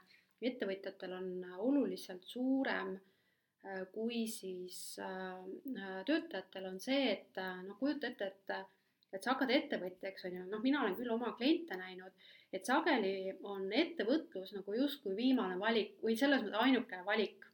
[0.42, 1.30] ettevõtjatel on
[1.68, 8.77] oluliselt suurem äh, kui siis äh, töötajatel on see, et noh, kujuta ette, et
[9.12, 13.32] et sa hakkad ettevõtjaks, on ju, noh, mina olen küll oma kliente näinud, et sageli
[13.44, 17.44] on ettevõtlus nagu justkui viimane valik või selles mõttes ainukene valik.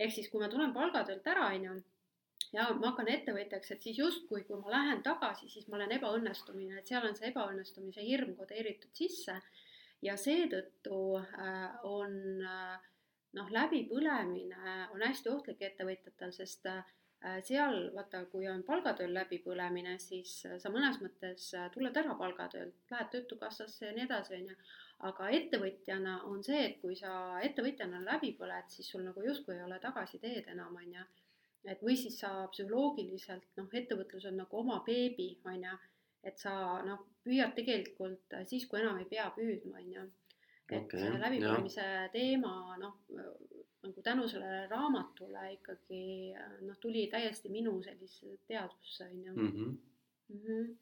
[0.00, 1.72] ehk siis, kui ma tulen palgatöölt ära, on ju,
[2.56, 6.78] ja ma hakkan ettevõtjaks, et siis justkui, kui ma lähen tagasi, siis ma olen ebaõnnestumine,
[6.78, 9.36] et seal on see ebaõnnestumise hirm kodeeritud sisse
[10.02, 12.78] ja seetõttu äh, on äh,
[13.36, 16.80] noh, läbipõlemine on hästi ohtlik ettevõtjatel, sest äh,
[17.44, 22.78] seal vaata, kui on palgatööl läbipõlemine, siis äh, sa mõnes mõttes äh, tuled ära palgatöölt,
[22.90, 24.56] lähed Töötukassasse ja nii edasi, on ju.
[25.08, 27.12] aga ettevõtjana on see, et kui sa
[27.44, 31.04] ettevõtjana läbi põled, siis sul nagu justkui ei ole tagasiteed enam, on ju.
[31.68, 35.76] et või siis sa psühholoogiliselt noh, ettevõtlus on nagu oma beebi, on ju.
[36.24, 36.54] et sa
[36.88, 40.08] noh, püüad tegelikult siis, kui enam ei pea püüdma, on ju.
[40.70, 42.96] et okay, läbipõlemise teema noh
[43.82, 46.02] nagu tänu sellele raamatule ikkagi
[46.66, 49.32] noh, tuli täiesti minu sellisesse teadvusse on ju.
[49.34, 49.76] -hmm.
[50.30, 50.76] Mm -hmm.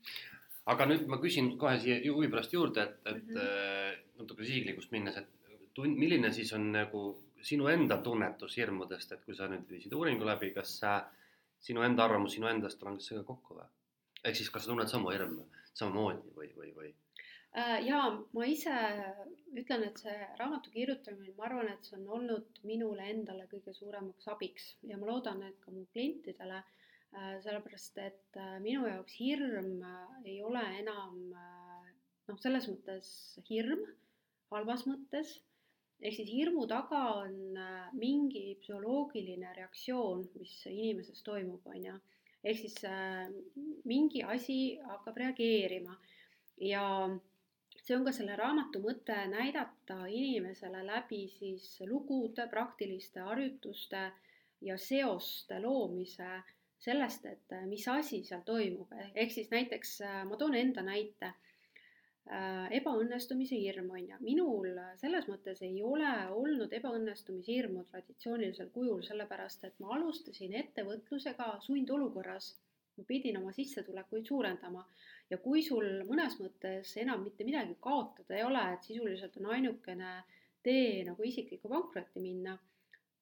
[0.67, 4.19] aga nüüd ma küsin kohe siia huvi pärast juurde, et, et mm -hmm.
[4.19, 5.29] natuke isiklikust minnes, et
[5.75, 7.03] tund, milline siis on nagu
[7.43, 10.95] sinu enda tunnetus hirmudest, et kui sa nüüd viisid uuringu läbi, kas sa,
[11.61, 13.69] sinu enda arvamus sinu endast langes sellega kokku või?
[14.25, 15.45] ehk siis, kas sa tunned samu hirme
[15.79, 16.95] samamoodi või, või, või?
[17.57, 18.73] Äh, jaa, ma ise
[19.57, 24.29] ütlen, et see raamatu kirjutamine, ma arvan, et see on olnud minule endale kõige suuremaks
[24.35, 24.75] abiks.
[24.91, 26.59] Ja ma loodan, et ka mu klientidele,
[27.17, 29.81] äh, sellepärast et äh, minu jaoks hirm
[30.27, 33.09] ei ole enam noh, selles mõttes
[33.49, 33.81] hirm,
[34.53, 35.33] halvas mõttes,
[36.05, 37.57] ehk siis hirmu taga on
[37.97, 41.97] mingi psühholoogiline reaktsioon, mis inimeses toimub, on ju.
[42.45, 42.77] ehk siis
[43.89, 45.97] mingi asi hakkab reageerima.
[46.69, 46.85] Ja
[47.89, 54.03] see on ka selle raamatu mõte, näidata inimesele läbi siis lugude, praktiliste harjutuste
[54.61, 56.29] ja seoste loomise
[56.79, 61.33] sellest, et äh, mis asi seal toimub, ehk siis näiteks äh, ma toon enda näite.
[62.29, 64.69] Äh, ebaõnnestumise hirm on ju, minul
[65.01, 72.53] selles mõttes ei ole olnud ebaõnnestumise hirmu traditsioonilisel kujul, sellepärast et ma alustasin ettevõtlusega sundolukorras.
[72.99, 74.85] Ma pidin oma sissetulekuid suurendama
[75.31, 80.15] ja kui sul mõnes mõttes enam mitte midagi kaotada ei ole, et sisuliselt on ainukene
[80.65, 82.57] tee nagu isiklikku pankrotti minna,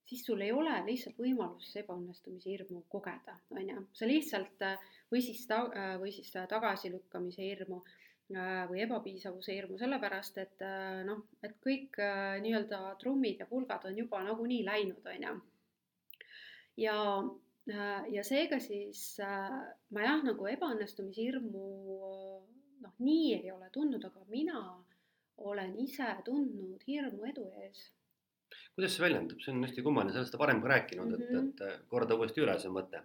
[0.06, 4.66] siis sul ei ole lihtsalt võimalust ebaõnnestumise hirmu kogeda, on ju, sa lihtsalt
[5.12, 7.82] või siis ta-, või siis tagasilükkamise hirmu
[8.70, 10.62] või ebapiisavuse hirmu, sellepärast et
[11.06, 11.98] noh, et kõik
[12.42, 15.34] nii-öelda trummid ja pulgad on juba nagunii läinud, on ju.
[16.82, 17.45] ja Äh,
[18.12, 19.50] ja seega siis äh,
[19.94, 21.66] ma jah, nagu ebaõnnestumishirmu
[22.84, 24.62] noh, nii ei ole tundnud, aga mina
[25.50, 27.90] olen ise tundnud hirmu edu ees.
[28.76, 31.48] kuidas see väljendub, see on hästi kummaline, sellest oled varem ka rääkinud mm, -hmm.
[31.50, 33.02] et, et korda uuesti üle see mõte.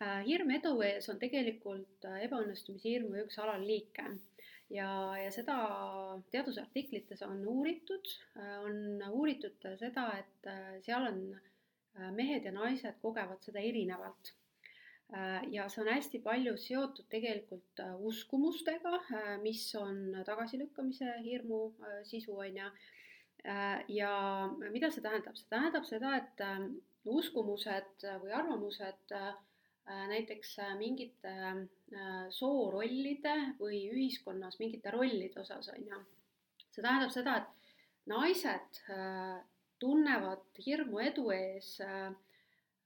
[0.00, 4.06] äh, hirm edu ees on tegelikult ebaõnnestumishirmu üks alalliike
[4.70, 4.88] ja,
[5.20, 5.58] ja seda
[6.32, 8.14] teadusartiklites on uuritud,
[8.64, 10.48] on uuritud seda, et
[10.86, 11.53] seal on Äh,
[12.14, 14.32] mehed ja naised kogevad seda erinevalt.
[15.14, 18.98] Äh, ja see on hästi palju seotud tegelikult äh, uskumustega,
[19.42, 21.60] mis on tagasilükkamise hirmu
[22.08, 22.70] sisu, on ju.
[23.92, 24.10] ja
[24.72, 26.40] mida see tähendab, see tähendab seda, et
[27.04, 29.12] uskumused või arvamused
[29.84, 31.34] näiteks mingite
[32.32, 36.00] soorollide või ühiskonnas mingite rollide osas, on ju.
[36.70, 38.80] see tähendab seda, et naised
[39.82, 42.08] tunnevad hirmu edu ees äh,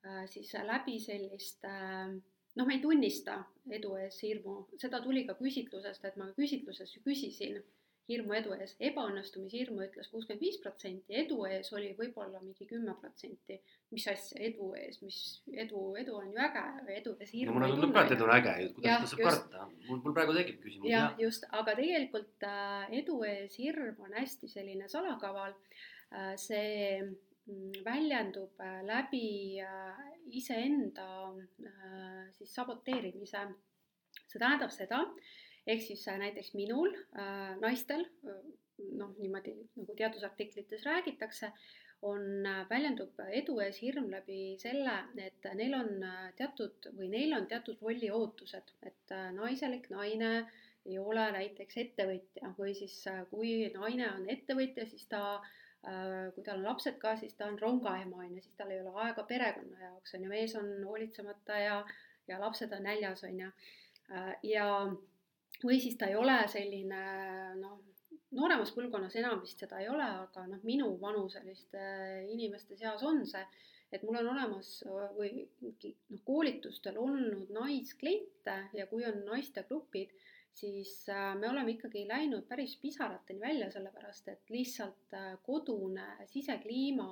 [0.06, 2.18] äh, siis läbi selliste äh,
[2.58, 3.40] noh, me ei tunnista
[3.78, 7.60] edu ees hirmu, seda tuli ka küsitlusest, et ma küsitluses küsisin
[8.08, 13.58] hirmu edu ees, ebaõnnestumishirmu ütles kuuskümmend viis protsenti, edu ees oli võib-olla mingi kümme protsenti.
[13.92, 15.18] mis asja, edu ees, mis
[15.52, 16.64] edu, edu on ju äge,
[16.96, 19.68] edu ees hirmu no, mulle tundub ka, et edu on äge, kuidas seda saab karta,
[19.90, 20.88] mul, mul praegu tekib küsimus.
[20.88, 22.48] jah ja., just, aga tegelikult
[23.02, 25.52] edu ees hirm on hästi selline salakaval.
[25.52, 25.97] Äh,
[26.36, 31.08] see mm, väljendub äh, läbi äh, iseenda
[32.36, 33.46] siis saboteerimise.
[34.28, 35.00] see tähendab seda,
[35.66, 36.90] ehk siis näiteks minul,
[37.62, 38.02] naistel,
[38.98, 41.48] noh, niimoodi nagu teadusartiklites räägitakse,
[42.08, 46.04] on, väljendub edu ees hirm läbi selle, et neil on
[46.36, 50.32] teatud või neil on teatud rolli ootused, et naiselik naine
[50.84, 53.00] ei ole näiteks ettevõtja või siis
[53.32, 55.67] kui naine on ettevõtja, siis ta äh, Äh,
[56.34, 58.92] kui tal on lapsed ka, siis ta on rongaema, on ju, siis tal ei ole
[59.04, 61.76] aega perekonna jaoks, on ju, mees on hoolitsemata ja,
[62.28, 63.52] ja lapsed on näljas, on ju.
[64.10, 64.66] Äh, ja,
[65.62, 67.04] või siis ta ei ole selline
[67.60, 67.78] noh,
[68.36, 71.82] nooremas põlvkonnas enam vist seda ei ole, aga noh, minu vanuseliste
[72.34, 73.44] inimeste seas on see,
[73.92, 74.72] et mul on olemas
[75.16, 75.76] või noh,
[76.26, 80.12] koolitustel olnud naiskliente ja kui on naistegrupid
[80.60, 87.08] siis äh, me oleme ikkagi läinud päris pisarateni välja, sellepärast et lihtsalt äh, kodune sisekliima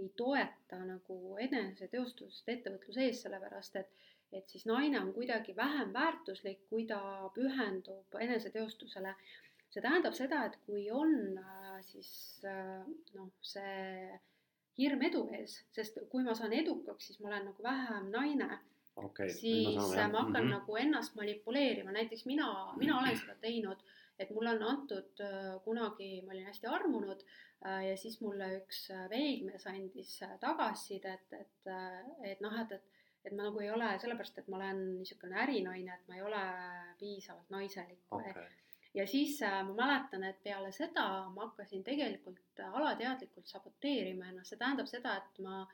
[0.00, 3.90] ei toeta nagu eneseteostust ettevõtluse ees, sellepärast et,
[4.32, 7.00] et siis naine on kuidagi vähem väärtuslik, kui ta
[7.34, 9.14] pühendub eneseteostusele.
[9.70, 12.10] see tähendab seda, et kui on äh, siis
[13.14, 14.18] noh, see
[14.78, 18.58] hirm edu ees, sest kui ma saan edukaks, siis ma olen nagu vähem naine
[18.96, 20.50] okay, siis ma, ma hakkan mm -hmm.
[20.50, 23.82] nagu ennast manipuleerima, näiteks mina, mina olen seda teinud,
[24.18, 27.24] et mulle on antud äh, kunagi, ma olin hästi armunud
[27.66, 31.70] äh, ja siis mulle üks äh, veegmees andis tagasisidet, et, et,
[32.32, 35.92] et noh, et, et et ma nagu ei ole, sellepärast et ma olen niisugune ärinaine,
[35.92, 36.44] et ma ei ole
[36.98, 38.46] piisavalt naiselik okay.
[38.94, 44.88] ja siis ma mäletan, et peale seda ma hakkasin tegelikult alateadlikult saboteerima ennast, see tähendab
[44.88, 45.66] seda, et ma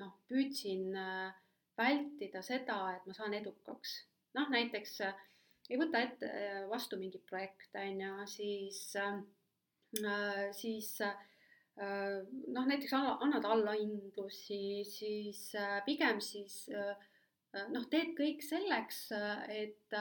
[0.00, 1.43] noh, püüdsin äh,
[1.78, 4.02] vältida seda, et ma saan edukaks.
[4.34, 5.20] noh, näiteks äh,
[5.70, 9.22] ei võta ette äh, vastu mingit projekte, on ju, siis, äh,
[10.56, 10.96] siis
[11.74, 15.40] noh, näiteks annad allahindlusi, siis
[15.86, 16.68] pigem siis
[17.70, 18.98] noh, teed kõik selleks,
[19.50, 19.96] et,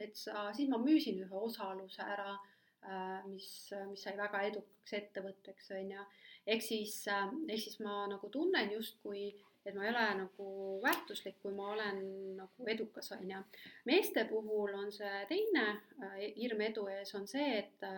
[0.00, 2.34] et sa, siis ma müüsin ühe osaluse ära,
[3.28, 3.48] mis,
[3.88, 6.06] mis sai väga edukaks ettevõtteks, on ju.
[6.56, 9.30] ehk siis, ehk siis ma nagu tunnen justkui,
[9.66, 10.46] et ma ei ole nagu
[10.82, 12.00] väärtuslik, kui ma olen
[12.38, 13.42] nagu edukas, on ju.
[13.84, 15.66] meeste puhul on see teine
[16.38, 17.88] hirm edu ees, on see, et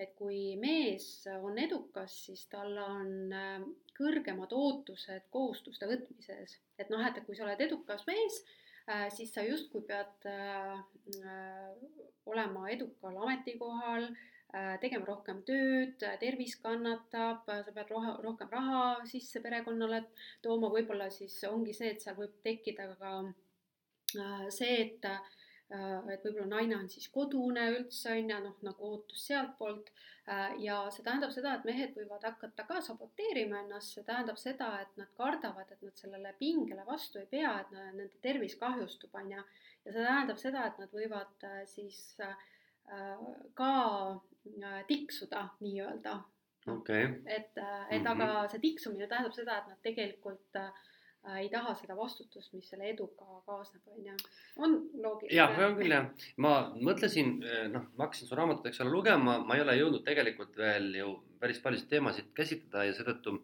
[0.00, 1.06] et kui mees
[1.44, 3.60] on edukas, siis tal on äh,
[3.98, 6.56] kõrgemad ootused kohustuste võtmises.
[6.80, 8.40] et noh, et kui sa oled edukas mees,
[8.88, 10.78] äh, siis sa justkui pead äh,
[12.30, 14.08] olema edukal ametikohal,
[14.82, 20.04] tegema rohkem tööd, tervis kannatab, sa pead roh rohkem raha sisse perekonnale
[20.42, 23.12] tooma, võib-olla siis ongi see, et seal võib tekkida ka
[24.50, 25.06] see, et
[25.70, 29.92] Äh, et võib-olla naine on siis kodune üldse on ju, noh nagu ootus sealtpoolt.
[30.26, 34.72] Äh, ja see tähendab seda, et mehed võivad hakata ka saboteerima ennast, see tähendab seda,
[34.82, 39.30] et nad kardavad, et nad sellele pingele vastu ei pea, et nende tervis kahjustub, on
[39.36, 39.44] ju.
[39.84, 42.02] ja see tähendab seda, et nad võivad äh, siis
[43.54, 43.72] ka
[44.88, 46.14] tiksuda nii-öelda.
[46.66, 47.20] okei okay..
[47.26, 47.52] et,
[47.90, 48.10] et mm -hmm.
[48.10, 50.72] aga see tiksumine tähendab seda, et nad tegelikult äh,
[51.28, 54.14] Äh, ei taha seda vastutust, mis selle eduga kaasneb, on ju.
[54.64, 55.34] on loogiline?
[55.36, 56.06] jah, on küll jah.
[56.40, 56.52] ma
[56.88, 60.56] mõtlesin, äh, noh, ma hakkasin su raamatut, eks ole, lugema, ma ei ole jõudnud tegelikult
[60.56, 61.10] veel ju
[61.42, 63.34] päris paljusid teemasid käsitleda ja seetõttu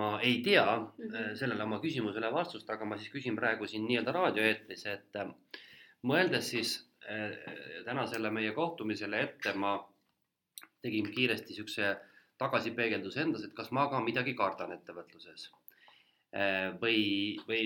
[0.00, 1.38] ma ei tea mm -hmm.
[1.38, 5.22] sellele oma küsimusele vastust, aga ma siis küsin praegu siin nii-öelda raadioeetris, et
[6.02, 6.74] mõeldes siis
[7.86, 9.76] täna selle meie kohtumisele ette, ma
[10.82, 11.90] tegin kiiresti niisuguse
[12.40, 15.48] tagasipeegelduse endas, et kas ma ka midagi kardan ettevõtluses.
[16.36, 17.00] Äh, või,
[17.48, 17.60] või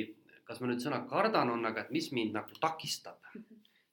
[0.47, 3.25] kas ma nüüd sõna kardan on, aga et mis mind nagu takistab,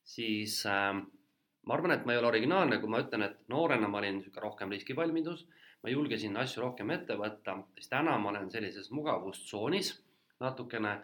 [0.05, 4.01] siis äh, ma arvan, et ma ei ole originaalne, kui ma ütlen, et noorena ma
[4.01, 5.47] olin niisugune rohkem riskivalmidus,
[5.83, 9.95] ma julgesin asju rohkem ette võtta, siis täna ma olen sellises mugavustsoonis
[10.43, 10.97] natukene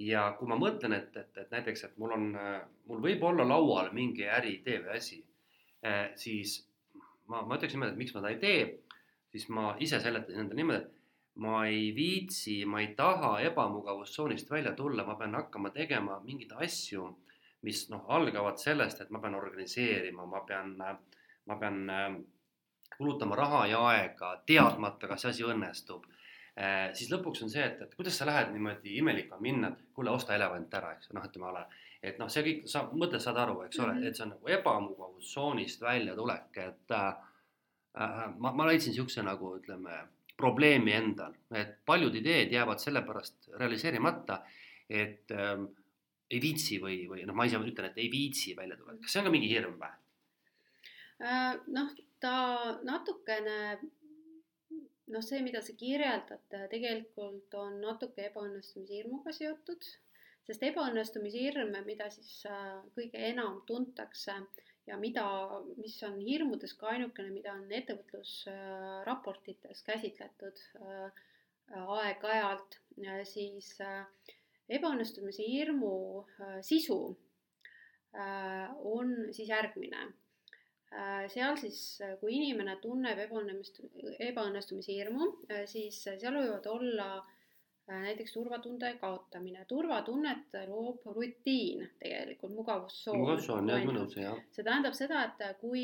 [0.00, 2.30] ja kui ma mõtlen, et, et, et näiteks, et mul on,
[2.88, 5.20] mul võib olla laual mingi äriidee või asi,
[5.84, 6.60] äh, siis
[7.28, 8.62] ma, ma ütleks niimoodi, et miks ma seda ei tee,
[9.32, 11.00] siis ma ise seletasin endale niimoodi, et
[11.44, 17.06] ma ei viitsi, ma ei taha ebamugavustsoonist välja tulla, ma pean hakkama tegema mingeid asju,
[17.66, 22.14] mis noh, algavad sellest, et ma pean organiseerima, ma pean, ma pean äh,
[22.96, 26.16] kulutama raha ja aega, teadmata, kas see asi õnnestub eh,.
[26.96, 30.12] Siis lõpuks on see, et, et kuidas sa lähed niimoodi, imelik on minna, et kuule,
[30.12, 31.66] osta elevant ära, eks noh, ütleme ala.
[32.02, 34.08] et noh, see kõik, sa mõttest saad aru, eks ole mm, -hmm.
[34.08, 37.08] et see on nagu ebamugavustsoonist väljatulek, et äh,
[38.00, 40.00] äh, ma, ma leidsin niisuguse nagu ütleme
[40.36, 44.40] probleemi endal, et paljud ideed jäävad sellepärast realiseerimata,
[44.88, 45.66] et ähm,
[46.30, 49.20] ei viitsi või, või noh, ma ise ütlen, et ei viitsi välja tulla, kas see
[49.20, 49.92] on ka mingi hirm või?
[51.20, 52.34] Äh, noh, ta
[52.86, 53.78] natukene
[55.10, 59.86] noh, see, mida sa kirjeldad, tegelikult on natuke ebaõnnestumise hirmuga seotud,
[60.46, 65.24] sest ebaõnnestumise hirm, mida siis äh, kõige enam tuntakse äh, ja mida,
[65.78, 71.10] mis on hirmudes ka ainukene, mida on ettevõtlusraportites käsitletud äh,
[71.80, 72.70] aeg-ajalt,
[73.30, 74.04] siis äh,
[74.78, 76.26] ebaõnnestumise hirmu äh,
[76.66, 77.00] sisu
[78.90, 80.00] on siis järgmine.
[81.30, 81.80] Seal siis,
[82.20, 83.90] kui inimene tunneb ebaõnnestu-,
[84.26, 85.28] ebaõnnestumise hirmu,
[85.70, 87.36] siis seal võivad olla äh,
[87.90, 89.64] Äh, näiteks turvatunde kaotamine.
[89.68, 93.18] turvatunnet loob rutiin tegelikult, mugavustsoon.
[93.18, 94.36] mugavustsoon, jah, mõnus, jah.
[94.54, 95.82] see tähendab seda, et kui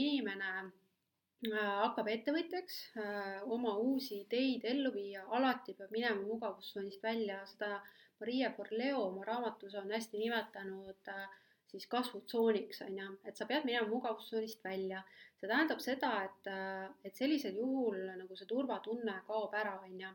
[0.00, 7.38] inimene äh, hakkab ettevõtjaks, äh, oma uusi ideid ellu viia, alati peab minema mugavustsoonist välja,
[7.52, 7.78] seda
[8.18, 11.14] Maria Forleo oma raamatus on hästi nimetanud
[11.76, 15.04] siis kasvutsooniks, on ju, et sa pead minema mugavustsoonist välja.
[15.36, 16.50] see tähendab seda, et,
[17.04, 20.12] et sellisel juhul nagu see turvatunne kaob ära, on ju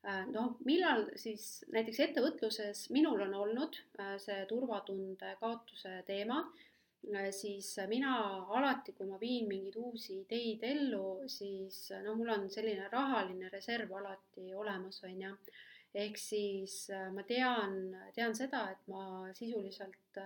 [0.00, 6.38] Äh, noh, millal siis näiteks ettevõtluses minul on olnud äh, see turvatunde kaotuse teema,
[7.12, 8.14] äh, siis mina
[8.56, 13.92] alati, kui ma viin mingeid uusi ideid ellu, siis noh, mul on selline rahaline reserv
[14.00, 15.34] alati olemas, on ju.
[16.00, 17.80] ehk siis ma tean,
[18.14, 19.04] tean seda, et ma
[19.36, 20.20] sisuliselt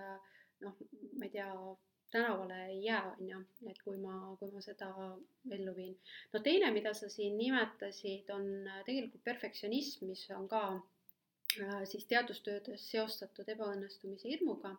[0.63, 0.77] noh,
[1.17, 1.49] ma ei tea,
[2.11, 3.39] tänavale ei jää, on ju,
[3.69, 4.89] et kui ma, kui ma seda
[5.51, 5.95] ellu viin.
[6.33, 12.07] no teine, mida sa siin nimetasid, on äh, tegelikult perfektsionism, mis on ka äh, siis
[12.11, 14.75] teadustöödes seostatud ebaõnnestumise hirmuga.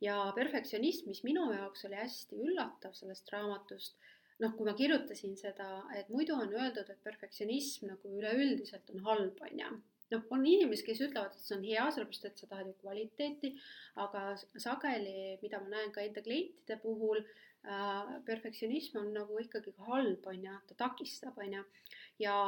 [0.00, 3.96] ja perfektsionism, mis minu jaoks oli hästi üllatav sellest raamatust,
[4.42, 9.40] noh, kui ma kirjutasin seda, et muidu on öeldud, et perfektsionism nagu üleüldiselt on halb,
[9.48, 9.72] on ju
[10.12, 13.52] noh, on inimesi, kes ütlevad, et see on hea, sellepärast et sa tahad ju kvaliteeti,
[14.04, 20.26] aga sageli, mida ma näen ka enda klientide puhul äh,, perfektsionism on nagu ikkagi halb,
[20.32, 21.62] on ju, ta takistab, on ju.
[22.24, 22.38] ja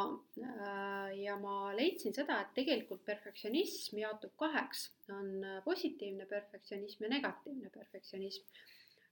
[0.41, 7.73] äh,, ja ma leidsin seda, et tegelikult perfektsionism jaotub kaheks, on positiivne perfektsionism ja negatiivne
[7.75, 8.47] perfektsionism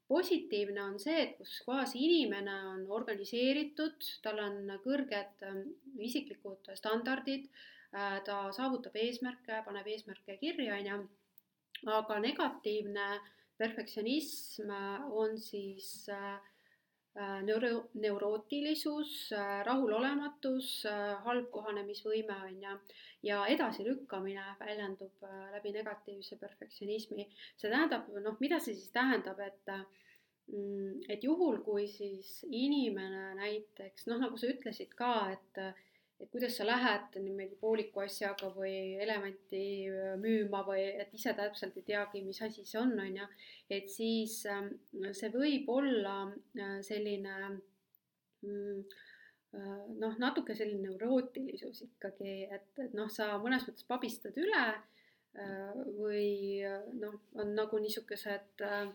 [0.09, 5.67] positiivne on see, et kus kohas inimene on organiseeritud, tal on kõrged ähm,
[6.01, 10.99] isiklikud standardid, äh, ta saavutab eesmärke, paneb eesmärke kirja, on ju,
[11.95, 13.09] aga negatiivne
[13.59, 14.71] perfektsionism
[15.17, 16.37] on siis äh,
[17.19, 22.75] Äh, neuro-, neurootilisus, äh, rahulolematus, äh, halb kohanemisvõime on ju,
[23.27, 25.25] ja edasilükkamine väljendub
[25.55, 27.27] läbi negatiivse perfektsionismi.
[27.57, 34.07] see tähendab, noh, mida see siis tähendab, et mm, et juhul, kui siis inimene näiteks
[34.13, 35.63] noh, nagu sa ütlesid ka, et
[36.21, 41.77] et kuidas sa lähed niimoodi pooliku asjaga või elevanti äh, müüma või et ise täpselt
[41.79, 43.29] ei teagi, mis asi see on, on ju.
[43.79, 44.73] et siis ähm,
[45.13, 46.17] see võib olla
[46.59, 47.37] äh, selline
[48.43, 48.83] mm,
[49.55, 54.69] äh, noh, natuke selline neurootilisus ikkagi, et, et noh, sa mõnes mõttes pabistad üle
[55.99, 56.65] või
[56.99, 58.95] noh, on nagu niisugused mm,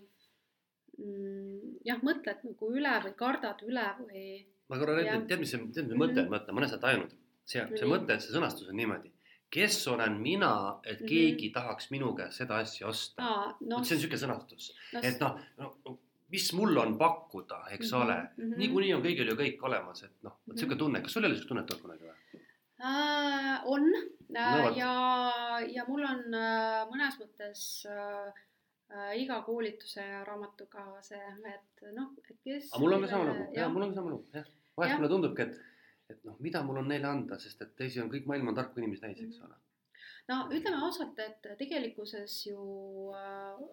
[1.87, 4.23] jah, mõtled nagu üle või kardad üle või
[4.69, 7.17] ma korra räägin, tead, mis see, tead, mis mõte on, mõte, ma olen seda tajunud.
[7.45, 9.11] see, see mõte, et see sõnastus on niimoodi.
[9.53, 11.07] kes olen mina, et mhm.
[11.07, 11.53] keegi mm -hmm.
[11.53, 13.51] tahaks minu käest seda asja osta ah,?
[13.59, 15.97] No, see on niisugune sõnastus no,, et noh no,
[16.33, 19.67] mis mul on pakkuda, eks mm -hmm, ole mm -hmm., niikuinii on kõigil ju kõik
[19.69, 20.55] olemas, et noh, vot mhm.
[20.55, 22.41] niisugune tunne, kas sul ei ole niisugust tunnet olnud kunagi või
[22.79, 23.61] äh,?
[23.65, 23.83] on
[24.35, 24.93] äh, no, ja,
[25.75, 28.33] ja mul on äh, mõnes mõttes äh,
[29.17, 31.21] iga koolituse ja raamatuga see,
[31.51, 32.71] et noh, et kes.
[32.71, 34.49] aga mul on ka sama lugu, jah, mul on ka sama lugu, jah.
[34.77, 35.61] vahest mulle tundubki, et,
[36.13, 39.05] et noh, mida mul on neile anda, sest et teisi on kõik maailma tarku inimesi
[39.05, 39.57] täis, eks ole.
[40.31, 42.59] no ütleme ausalt, et tegelikkuses ju
[43.17, 43.63] äh,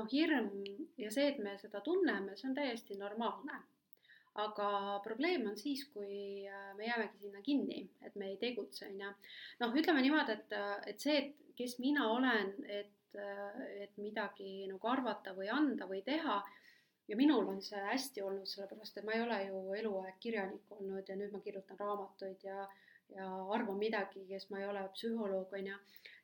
[0.00, 0.50] noh, hirm
[0.98, 3.62] ja see, et me seda tunneme, see on täiesti normaalne
[4.34, 9.00] aga probleem on siis, kui äh, me jäämegi sinna kinni, et me ei tegutse, on
[9.00, 9.14] ju.
[9.62, 10.54] noh, ütleme niimoodi, et,
[10.90, 16.02] et see, et kes mina olen, et et, et midagi nagu arvata või anda või
[16.06, 16.42] teha.
[17.08, 21.08] ja minul on see hästi olnud, sellepärast et ma ei ole ju eluaeg kirjanik olnud
[21.08, 22.64] ja nüüd ma kirjutan raamatuid ja,
[23.12, 25.76] ja arvan midagi, kes ma ei ole psühholoog, on ju,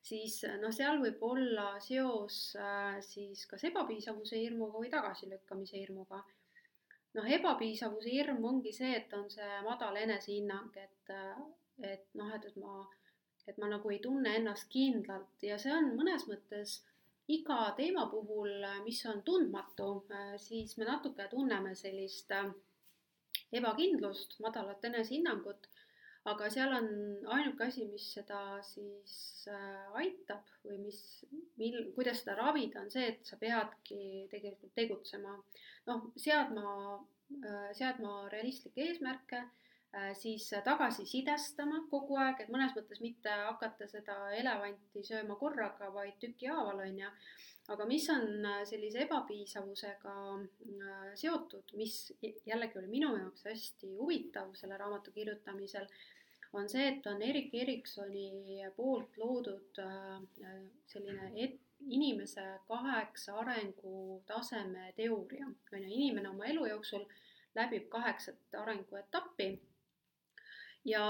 [0.03, 6.25] siis noh, seal võib olla seos äh, siis kas ebapiisavuse hirmuga või tagasilükkamise hirmuga
[7.17, 11.15] noh, ebapiisavuse hirm ongi see, et on see madal enesehinnang, et,
[11.93, 12.77] et noh, et, et ma
[13.49, 16.81] et ma nagu ei tunne ennast kindlalt ja see on mõnes mõttes
[17.31, 19.91] iga teema puhul, mis on tundmatu,
[20.43, 22.49] siis me natuke tunneme sellist äh,
[23.59, 25.69] ebakindlust, madalat enesehinnangut,
[26.31, 26.89] aga seal on
[27.37, 29.15] ainuke asi, mis seda siis
[29.51, 31.01] äh, aitab või mis,
[31.61, 35.39] mil, kuidas seda ravida, on see, et sa peadki tegelikult tegutsema.
[35.89, 36.99] noh, seadma,
[37.41, 39.47] äh, seadma realistlikke eesmärke
[40.15, 46.85] siis tagasisidestama kogu aeg, et mõnes mõttes mitte hakata seda elevanti sööma korraga, vaid tükihaaval,
[46.87, 47.15] on ju.
[47.71, 52.13] aga mis on äh, sellise ebapiisavusega äh, seotud, mis
[52.47, 55.87] jällegi oli minu jaoks hästi huvitav selle raamatu kirjutamisel,
[56.53, 59.79] on see, et on Erik Eriksoni poolt loodud
[60.91, 67.07] selline et, inimese kaheksa arengutaseme teooria, on ju, inimene oma elu jooksul
[67.55, 69.51] läbib kaheksat arenguetappi
[70.85, 71.05] ja,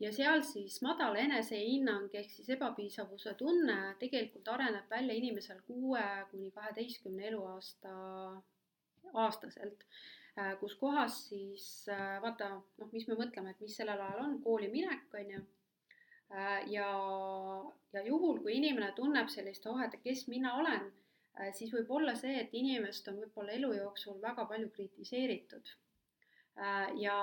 [0.00, 6.50] ja seal siis madal enesehinnang ehk siis ebapiisavuse tunne tegelikult areneb välja inimesel kuue kuni
[6.54, 7.92] kaheteistkümne eluaasta
[9.12, 9.84] aastaselt,
[10.38, 14.38] äh, kus kohas siis äh, vaata, noh, mis me mõtleme, et mis sellel ajal on,
[14.44, 15.42] kooli minek, on ju.
[16.32, 16.88] Äh, ja,
[17.92, 20.90] ja juhul, kui inimene tunneb sellist, oh, et kes mina olen,
[21.56, 25.70] siis võib olla see, et inimest on võib-olla elu jooksul väga palju kritiseeritud
[27.00, 27.16] ja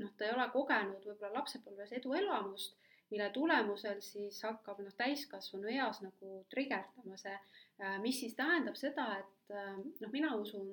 [0.00, 2.76] noh, ta ei ole kogenud võib-olla lapsepõlves eduelamust,
[3.12, 7.34] mille tulemusel siis hakkab noh, täiskasvanu eas nagu trigerdama see,
[7.82, 10.70] äh, mis siis tähendab seda, et äh, noh, mina usun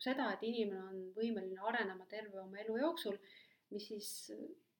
[0.00, 3.20] seda, et inimene on võimeline arenema terve oma elu jooksul,
[3.70, 4.10] mis siis,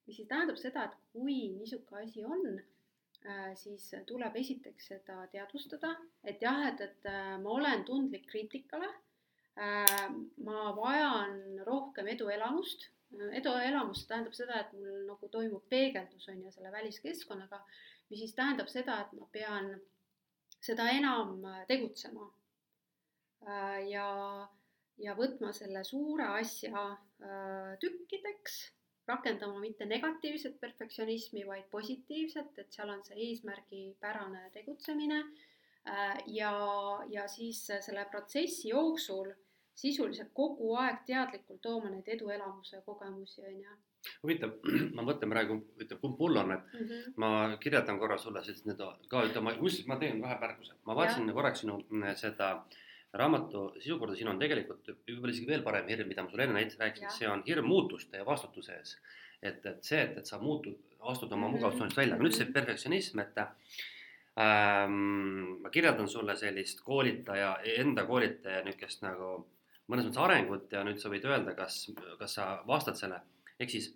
[0.07, 2.59] mis siis tähendab seda, et kui niisugune asi on,
[3.53, 5.91] siis tuleb esiteks seda teadvustada,
[6.25, 7.05] et jah, et, et
[7.43, 9.10] ma olen tundlik kriitikale Äh,
[9.55, 12.87] ma vajan rohkem eduelamust.
[13.35, 17.59] eduelamus tähendab seda, et mul nagu toimub peegeldus on ju selle väliskeskkonnaga,
[18.09, 19.73] mis siis tähendab seda, et ma pean
[20.61, 22.29] seda enam tegutsema.
[23.41, 24.07] Äh, ja,
[25.01, 28.59] ja võtma selle suure asja äh, tükkideks
[29.09, 35.50] rakendama mitte negatiivset perfektsionismi, vaid positiivset, et seal on see eesmärgipärane tegutsemine äh,
[36.27, 36.51] ja,
[37.09, 39.31] ja siis selle protsessi jooksul
[39.75, 43.77] sisuliselt kogu aeg teadlikult tooma neid eduelamuse kogemusi, on ju.
[44.23, 44.53] huvitav,
[44.97, 47.17] ma mõtlen praegu, ütleme, kumb mul on, et mm -hmm.
[47.23, 51.33] ma kirjeldan korra sulle siis need ka ütleme, kusjuures ma teen kahe märkuse, ma vaatasin
[51.33, 52.51] korraks sinu mm, seda
[53.13, 56.59] raamatu sisu korda, siin on tegelikult võib-olla isegi veel parem hirm, mida ma sulle enne
[56.59, 58.97] näiteks rääkisin, see on hirm muutuste ja vastutuse ees.
[59.41, 61.55] et, et see, et, et sa muutud, astud oma mm -hmm.
[61.57, 63.33] mugavustsoonist välja, aga nüüd see perfektsionism, et
[64.39, 69.33] ähm, ma kirjeldan sulle sellist koolitaja, enda koolitaja niisugust nagu
[69.91, 71.83] mõnes mõttes arengut ja nüüd sa võid öelda, kas,
[72.19, 73.19] kas sa vastad selle,
[73.59, 73.91] ehk siis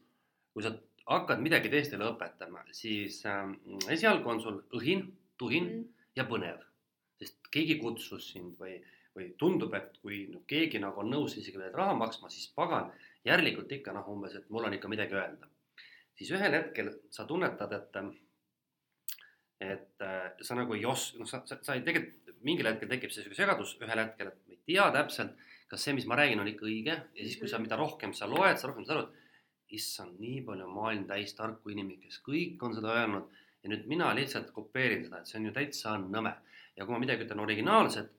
[0.55, 0.73] kui sa
[1.05, 3.45] hakkad midagi teistele õpetama, siis äh,
[3.93, 5.07] esialgu on sul õhin,
[5.37, 5.87] tuhin mm.
[6.19, 6.63] ja põnev,
[7.21, 8.79] sest keegi kutsus sind või
[9.15, 12.91] või tundub, et kui noh, keegi nagu on nõus isegi veel raha maksma, siis pagan,
[13.27, 15.47] järelikult ikka noh, umbes, et mul on ikka midagi öelda.
[16.15, 17.97] siis ühel hetkel sa tunnetad, et,
[19.61, 20.05] et
[20.43, 23.37] sa nagu ei os-, noh, sa, sa, sa ei tegelikult, mingil hetkel tekib see sihuke
[23.37, 25.37] segadus ühel hetkel, et ma ei tea täpselt,
[25.71, 26.97] kas see, mis ma räägin, on ikka õige.
[27.17, 30.43] Ja siis, kui sa, mida rohkem sa loed, sa rohkem saad aru, et issand, nii
[30.45, 33.41] palju maailm täis tarku inimesi, kes kõik on seda öelnud.
[33.65, 36.35] Ja nüüd mina lihtsalt kopeerin seda, et see on ju täitsa nõme.
[36.75, 38.09] ja kui ma midagi ütlen originaalset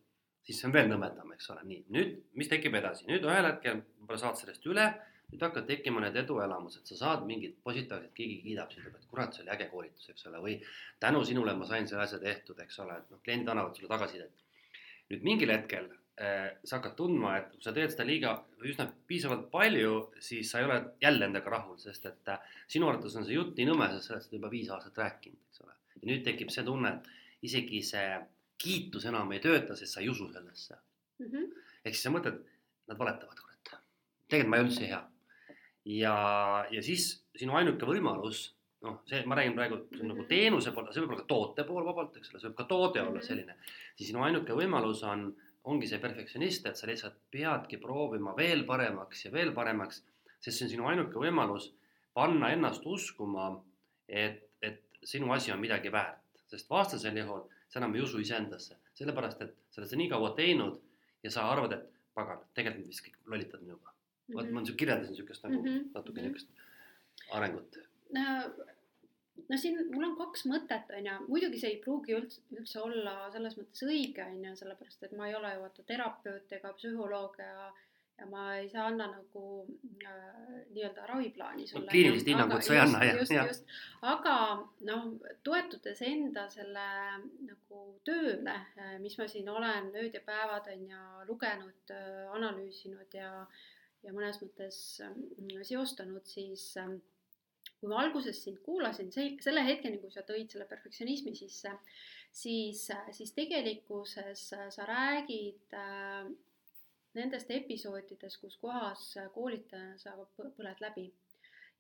[0.47, 3.81] siis see on veel nõmedam, eks ole, nii, nüüd, mis tekib edasi, nüüd ühel hetkel
[3.83, 4.87] võib-olla saad sellest üle,
[5.33, 9.35] nüüd hakkavad tekkima need eduelamused, sa saad mingit positiivset, keegi kiidab sind, ütleb, et kurat,
[9.35, 10.57] see oli äge koolitus, eks ole, või
[11.03, 14.45] tänu sinule ma sain selle asja tehtud, eks ole, et noh, kliendid annavad sulle tagasisidet.
[15.11, 18.33] nüüd mingil hetkel äh, sa hakkad tundma, et kui sa teed seda liiga
[18.71, 19.93] üsna piisavalt palju,
[20.29, 23.59] siis sa ei ole jälle endaga rahul, sest et äh, sinu arvates on see jutt
[23.59, 25.77] nii nõme, sest sa oled seda juba viis aastat rääkinud, eks ole.
[25.97, 28.09] ja nüüd tekib see tunne, et isegi see
[28.63, 30.79] kiitus enam ei tööta, sest sa ei usu sellesse
[31.19, 31.67] mm -hmm..
[31.85, 32.41] ehk siis sa mõtled,
[32.89, 33.83] nad valetavad, kurat.
[34.29, 35.03] tegelikult ma ei ole üldse hea.
[35.87, 37.09] Ja, ja siis
[37.39, 38.49] sinu ainuke võimalus,
[38.85, 40.11] noh, see, ma räägin praegu mm -hmm.
[40.11, 42.69] nagu teenuse poole, see võib olla ka toote pool vabalt, eks ole, see võib ka
[42.73, 43.27] toode olla mhm.
[43.27, 43.57] selline.
[43.97, 45.35] siis sinu ainuke võimalus on,
[45.65, 50.05] ongi see perfektsionist, et sa lihtsalt peadki proovima veel paremaks ja veel paremaks,
[50.41, 51.73] sest see on sinu ainuke võimalus
[52.15, 53.65] panna ennast uskuma,
[54.09, 58.79] et, et sinu asi on midagi väärt, sest vastasel juhul sa enam ei usu iseendasse,
[58.95, 60.81] sellepärast et sa oled seda nii kaua teinud
[61.23, 63.96] ja sa arvad, et pagan, tegelikult vist kõik lollitavad minuga.
[64.35, 64.77] Vot ma mhm.
[64.81, 65.91] kirjeldasin niisugust nagu mm -hmm.
[65.95, 66.33] natuke mhm.
[66.33, 66.49] niisugust
[67.39, 67.79] arengut
[68.19, 68.27] no,
[69.49, 73.17] no siin mul on kaks mõtet, on ju, muidugi see ei pruugi üldse, üldse olla
[73.35, 77.39] selles mõttes õige, on ju, sellepärast et ma ei ole ju vaata terapeut ega psühholoog
[77.43, 77.73] ja
[78.19, 79.43] ja ma ei saa anda nagu
[80.05, 81.91] äh, nii-öelda raviplaani sulle no,.
[81.91, 83.19] kliinilist hinnangut sa ei anna, jah.
[83.21, 83.75] just, just,
[84.13, 84.37] aga
[84.89, 85.03] noh,
[85.45, 86.87] toetudes enda selle
[87.51, 93.21] nagu tööle, äh, mis ma siin olen ööd ja päevad on ju lugenud, äh, analüüsinud
[93.21, 93.33] ja,
[94.07, 95.13] ja mõnes mõttes äh,
[95.67, 96.95] seostanud, siis äh,
[97.81, 101.73] kui ma alguses sind kuulasin, see, selle hetkeni, kui sa tõid selle perfektsionismi sisse,
[102.33, 102.87] siis,
[103.19, 106.31] siis tegelikkuses sa räägid äh,
[107.17, 111.11] nendest episoodidest, kus kohas koolitaja saab, põled läbi.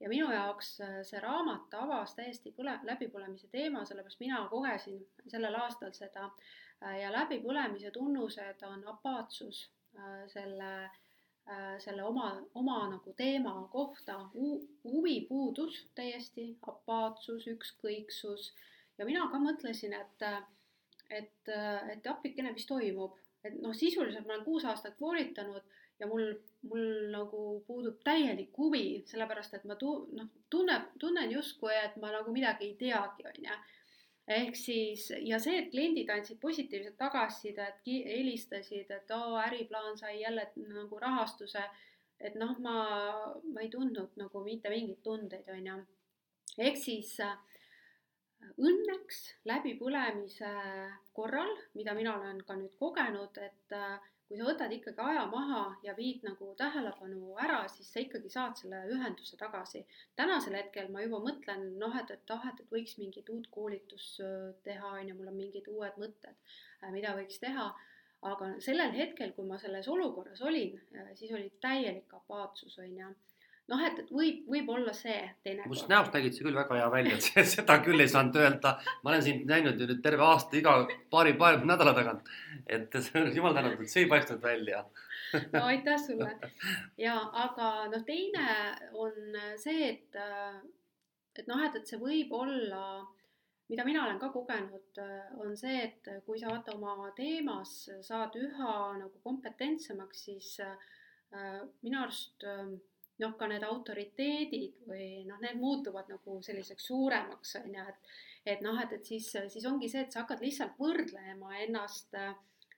[0.00, 4.98] ja minu jaoks äh, see raamat avas täiesti põle, läbipõlemise teema, sellepärast mina kogesin
[5.32, 9.64] sellel aastal seda äh, ja läbipõlemise tunnused on apaatsus
[10.28, 10.70] selle
[11.78, 14.18] selle oma, oma nagu teema kohta,
[14.84, 18.50] huvipuudus täiesti, apaatsus, ükskõiksus.
[18.98, 20.26] Ja mina ka mõtlesin, et,
[21.10, 21.52] et,
[21.92, 23.14] et appikene, mis toimub.
[23.46, 25.62] Et noh, sisuliselt ma olen kuus aastat koolitanud
[26.00, 26.32] ja mul,
[26.66, 32.10] mul nagu puudub täielik huvi, sellepärast et ma tu-, noh, tunneb, tunnen justkui, et ma
[32.14, 33.58] nagu midagi ei teagi, on ju.
[34.26, 40.48] Ehk siis, ja see, et kliendid andsid positiivset tagasisidet, helistasid, et oo, äriplaan sai jälle
[40.66, 41.62] nagu rahastuse,
[42.20, 42.78] et noh, ma,
[43.52, 45.76] ma ei tundnud nagu mitte mingeid tundeid, on ju.
[46.58, 47.14] ehk siis
[48.56, 50.50] õnneks läbipõlemise
[51.16, 55.60] korral, mida mina olen ka nüüd kogenud, et äh, kui sa võtad ikkagi aja maha
[55.86, 59.84] ja viid nagu tähelepanu ära, siis sa ikkagi saad selle ühenduse tagasi.
[60.18, 64.22] tänasel hetkel ma juba mõtlen, noh, et, et ah, et, et võiks mingit uut koolitust
[64.26, 66.34] äh, teha, on ju, mul on mingid uued mõtted,
[66.82, 67.70] äh, mida võiks teha.
[68.26, 70.72] aga sellel hetkel, kui ma selles olukorras olin,
[71.14, 73.10] siis oli täielik apaatsus, on ju
[73.72, 75.72] noh, et, võib, võib olla see teinekord.
[75.72, 78.76] must näost nägid sa küll väga hea välja, et seda küll ei saanud öelda.
[79.02, 80.78] ma olen sind näinud ju nüüd terve aasta iga
[81.10, 82.30] paari, paari nädala tagant.
[82.66, 82.94] et
[83.34, 84.84] jumal tänatud, see ei paistnud välja
[85.52, 86.30] no aitäh sulle.
[86.98, 88.46] ja aga noh, teine
[88.94, 90.18] on see, et,
[91.38, 93.04] et noh, et, et see võib olla,
[93.70, 95.00] mida mina olen ka kogenud,
[95.42, 100.76] on see, et kui sa vaata oma teemas saad üha nagu kompetentsemaks, siis äh,
[101.82, 102.76] minu arust äh,
[103.22, 108.60] noh, ka need autoriteedid või noh, need muutuvad nagu selliseks suuremaks, on ju, et et
[108.62, 112.34] noh, et, et siis, siis ongi see, et sa hakkad lihtsalt võrdlema ennast äh,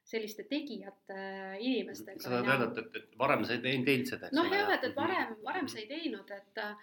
[0.08, 1.18] selliste tegijate
[1.60, 2.22] inimestega.
[2.24, 4.96] sa tahad öelda, et, et, varem sa ei teinud seda, eks noh, jah, et, et
[4.96, 6.76] varem, varem sa ei teinud, et Äh,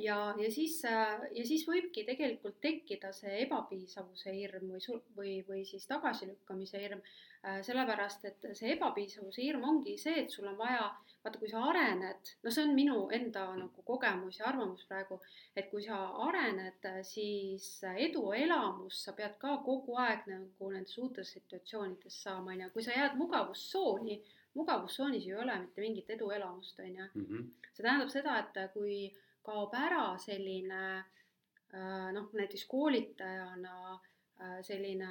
[0.00, 5.34] ja, ja siis, äh, ja siis võibki tegelikult tekkida see ebapiisavuse hirm või sul- või,
[5.48, 7.02] või siis tagasilükkamise hirm.
[7.44, 10.86] Äh, sellepärast, et see ebapiisavuse hirm ongi see, et sul on vaja,
[11.24, 15.18] vaata, kui sa arened, no see on minu enda nagu kogemus ja arvamus praegu,
[15.56, 15.98] et kui sa
[16.28, 17.66] arened, siis
[18.06, 22.94] eduelamust sa pead ka kogu aeg nagu nendes uutes situatsioonides saama, on ju, kui sa
[22.94, 24.16] jääd mugavustsooni,
[24.54, 27.10] mugavustsoonis ei ole mitte mingit eduelamust, on ju.
[27.14, 27.50] Mhm.
[27.72, 29.12] see tähendab seda, et kui
[29.46, 35.10] kaob ära selline äh, noh, näiteks koolitajana äh, selline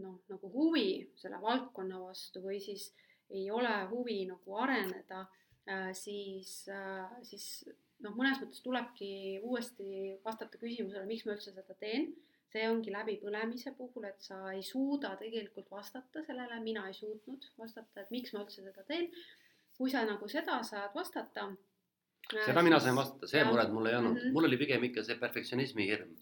[0.00, 0.88] noh, nagu huvi
[1.20, 2.90] selle valdkonna vastu või siis
[3.32, 5.22] ei ole huvi nagu areneda,
[5.68, 6.66] äh, siis,
[7.24, 7.46] siis
[8.04, 12.12] noh, mõnes mõttes tulebki uuesti vastata küsimusele, miks ma üldse seda teen.
[12.52, 18.02] see ongi läbipõlemise puhul, et sa ei suuda tegelikult vastata sellele, mina ei suutnud vastata,
[18.02, 19.08] et miks ma üldse seda teen.
[19.78, 21.46] kui sa nagu seda saad vastata
[22.30, 24.16] seda mina sain vastata, see mured mul ei olnud.
[24.16, 24.36] Mm, -hmm.
[24.36, 26.14] mul oli pigem ikka see perfektsionismi hirm.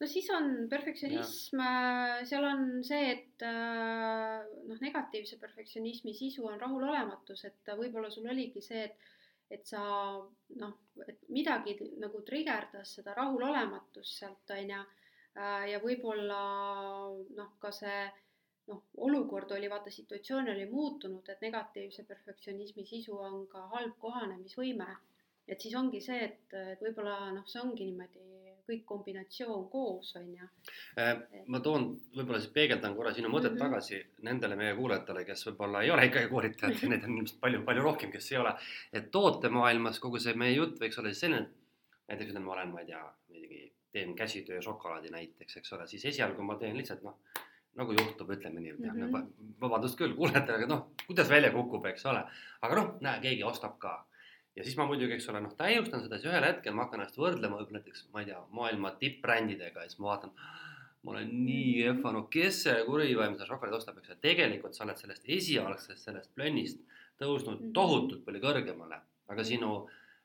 [0.00, 6.60] no siis on perfektsionism, äh, seal on see, et äh, noh, negatiivse perfektsionismi sisu on
[6.60, 9.12] rahulolematus, et võib-olla sul oligi see, et
[9.50, 9.80] et sa
[10.60, 10.74] noh,
[11.06, 14.82] et midagi nagu trigerdas seda rahulolematust sealt on ju,
[15.38, 16.42] äh, ja võib-olla
[17.38, 18.04] noh, ka see
[18.70, 24.88] noh, olukord oli, vaata, situatsioon oli muutunud, et negatiivse perfektsionismi sisu on ka halb kohanemisvõime
[25.48, 28.34] et siis ongi see, et, et võib-olla noh, see ongi niimoodi
[28.64, 30.46] kõik kombinatsioon koos, on ju.
[31.00, 31.10] Äh,
[31.52, 33.64] ma toon, võib-olla siis peegeldan korra sinu mõtet mm -hmm.
[33.64, 37.82] tagasi nendele meie kuulajatele, kes võib-olla ei ole ikkagi koolitajad ja neid on ilmselt palju-palju
[37.84, 38.54] rohkem, kes ei ole.
[38.92, 41.48] et tootemaailmas kogu see meie jutt võiks olla siis selline,
[42.08, 46.04] näiteks ütleme, ma olen, ma ei tea, muidugi teen käsitöö šokolaadi näiteks, eks ole, siis
[46.04, 47.20] esialgu ma teen lihtsalt noh,
[47.74, 49.28] nagu juhtub, ütleme nii mm, -hmm.
[49.60, 52.24] vabandust küll kuulajatele, aga noh, kuidas välja kukub, eks ole.
[52.62, 54.06] aga noh, näe, keegi ostab ka
[54.56, 57.18] ja siis ma muidugi, eks ole, noh, täiustan seda, siis ühel hetkel ma hakkan ennast
[57.18, 60.34] võrdlema võib-olla näiteks, ma ei tea, maailma tippbrändidega ja siis ma vaatan,
[61.04, 64.86] ma olen nii kehva, no kes see kurivaim seda šokolaadi ostab, eks ju, tegelikult sa
[64.86, 66.80] oled sellest esialgsest, sellest plönnist
[67.20, 67.74] tõusnud mhm.
[67.76, 69.00] tohutult palju kõrgemale,
[69.30, 69.74] aga sinu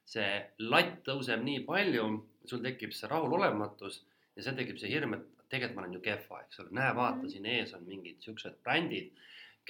[0.09, 0.29] see
[0.71, 2.05] latt tõuseb nii palju,
[2.49, 4.03] sul tekib see rahulolematus
[4.37, 7.23] ja seal tekib see hirm, et tegelikult ma olen ju kehva, eks ole, näe, vaata,
[7.25, 7.33] mhm.
[7.33, 9.11] siin ees on mingid siuksed brändid,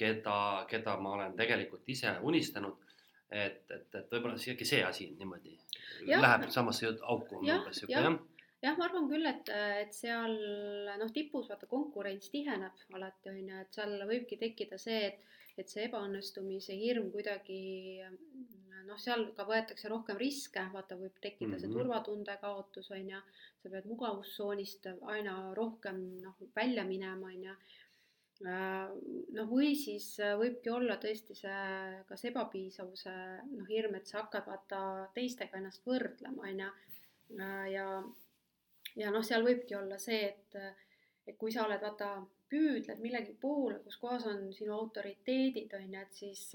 [0.00, 2.89] keda, keda ma olen tegelikult ise unistanud
[3.30, 5.56] et, et, et võib-olla isegi see asi niimoodi.
[6.08, 8.16] Ja, läheb samasse auku umbes sihuke jah.
[8.64, 9.50] jah, ma arvan küll, et,
[9.82, 10.36] et seal
[11.00, 15.68] noh, tipus vaata konkurents tiheneb alati on ju, et seal võibki tekkida see, et, et
[15.68, 17.60] see ebaõnnestumise hirm kuidagi
[18.88, 21.60] noh, seal ka võetakse rohkem riske, vaata, võib tekkida mm -hmm.
[21.60, 21.78] see mhm.
[21.78, 23.20] turvatunde kaotus on ju,
[23.62, 27.54] sa pead mugavustsoonist aina rohkem noh, välja minema on ju
[28.46, 33.12] noh, või siis äh, võibki olla tõesti see kas ebapiisavuse
[33.50, 34.80] noh, hirm, et sa hakkad vaata
[35.14, 36.70] teistega ennast võrdlema, on ju.
[37.38, 37.86] Äh, ja,
[38.96, 40.60] ja noh, seal võibki olla see, et,
[41.26, 42.14] et kui sa oled vaata,
[42.50, 46.48] püüdled millegi poole, kus kohas on sinu autoriteedid, on ju, et siis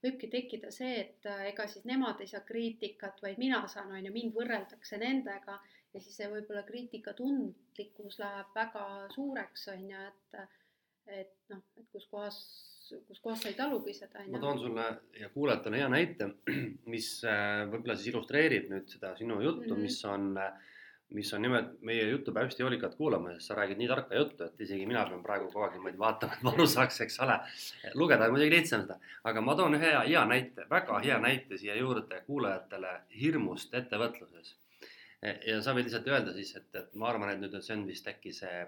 [0.00, 4.12] võibki tekkida see, et ega siis nemad ei saa kriitikat, vaid mina saan, on ju,
[4.14, 5.58] mind võrreldakse nendega
[5.90, 8.84] ja siis see võib-olla kriitikatundlikkus läheb väga
[9.16, 10.59] suureks, on ju, et
[11.18, 12.38] et noh, et kus kohas,
[13.08, 14.24] kus kohas sa ei talugi seda.
[14.30, 14.86] ma toon sulle
[15.20, 16.30] ja kuulajatele hea näite,
[16.92, 19.88] mis äh, võib-olla siis illustreerib nüüd seda sinu juttu mm, -hmm.
[19.88, 20.28] mis on,
[21.18, 24.46] mis on nimelt meie juttu peab hästi hoolikalt kuulama, sest sa räägid nii tarka juttu,
[24.46, 27.38] et isegi mina pean praegu kogu aeg niimoodi vaatama, et ma aru saaks, eks ole.
[27.94, 31.58] lugeda on muidugi lihtsam seda, aga ma toon ühe hea, hea näite, väga hea näite
[31.58, 34.56] siia juurde kuulajatele hirmust ettevõtluses.
[35.46, 38.06] ja sa võid lihtsalt öelda siis, et, et ma arvan, et nüüd see on vist
[38.08, 38.62] äkki see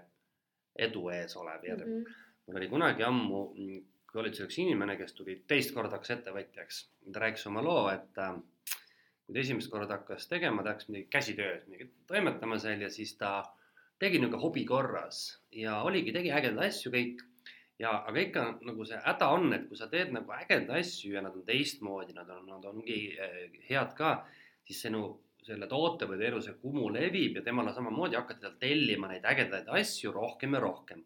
[0.79, 2.03] edu ees olev järg mm.
[2.03, 3.43] -hmm mul oli kunagi ammu,
[4.13, 6.81] kui oli üks inimene, kes tuli teist korda hakkas ettevõtjaks,
[7.13, 8.35] ta rääkis oma loo, et äh,
[9.25, 13.15] kui ta esimest korda hakkas tegema, ta hakkas midagi käsitöös midagi toimetama seal ja siis
[13.21, 13.41] ta
[14.03, 15.23] tegi niisugune hobi korras
[15.55, 17.23] ja oligi, tegi ägedaid asju kõik.
[17.79, 21.23] ja, aga ikka nagu see häda on, et kui sa teed nagu ägedaid asju ja
[21.25, 23.39] nad on teistmoodi, nad on, nad ongi äh,
[23.71, 24.17] head ka,
[24.67, 25.07] siis sinu
[25.43, 30.13] selle toote või teenuse kumu levib ja temale samamoodi hakati talt tellima neid ägedaid asju
[30.15, 31.01] rohkem ja rohkem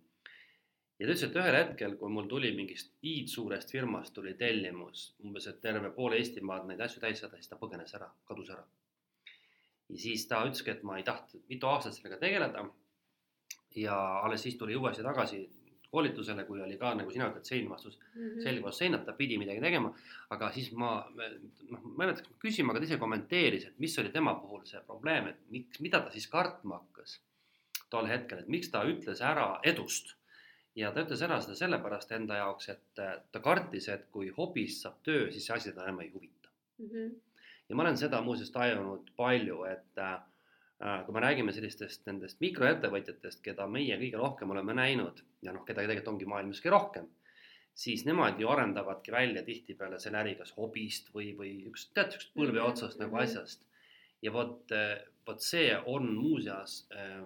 [0.99, 5.47] ja ta ütles, et ühel hetkel, kui mul tuli mingist hiidsuurest firmast tuli tellimus, umbes,
[5.51, 8.65] et terve pool Eestimaad neid asju täis saada, siis ta põgenes ära, kadus ära.
[9.89, 12.65] ja siis ta ütleski, et ma ei tahtnud mitu aastat sellega tegeleda.
[13.77, 15.45] ja alles siis tuli uuesti tagasi
[15.91, 18.43] koolitusele, kui oli ka nagu sina ütled, sein vastus mm -hmm.
[18.43, 19.93] selg vastu seinat, ta pidi midagi tegema.
[20.31, 20.91] aga siis ma,
[21.71, 24.81] noh, ma ei mäleta, küsima, aga ta ise kommenteeris, et mis oli tema puhul see
[24.87, 27.21] probleem, et miks, mida ta siis kartma hakkas
[27.91, 30.17] tol hetkel, et miks ta ütles ära edust.
[30.77, 33.03] Ja ta ütles ära seda sellepärast enda jaoks, et
[33.33, 36.89] ta kartis, et kui hobist saab töö, siis see asi teda enam ei huvita mm.
[36.89, 37.13] -hmm.
[37.69, 40.19] ja ma olen seda muuseas tajunud palju, et äh,
[41.07, 45.81] kui me räägime sellistest nendest mikroettevõtjatest, keda meie kõige rohkem oleme näinud ja noh, keda
[45.81, 47.09] tegelikult ongi maailmas kõige rohkem,
[47.75, 52.35] siis nemad ju arendavadki välja tihtipeale selle äri kas hobist või, või üks, tead, niisugust
[52.37, 53.23] põlve Mhm, otsast nagu mhm.
[53.23, 53.67] asjast.
[54.23, 54.73] ja vot,
[55.27, 57.25] vot see on muuseas äh,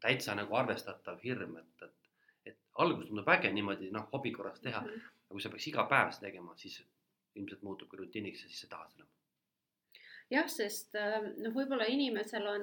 [0.00, 2.03] täitsa nagu arvestatav hirm, et, et
[2.78, 5.00] alguses tundub äge niimoodi noh, hobi korras teha, Mhm.
[5.24, 6.80] aga kui sa peaks iga päev seda tegema, siis
[7.34, 9.04] ilmselt muutubki rutiiniks ja siis sa ei taha seda.
[10.30, 12.62] jah, sest äh, noh, võib-olla inimesel on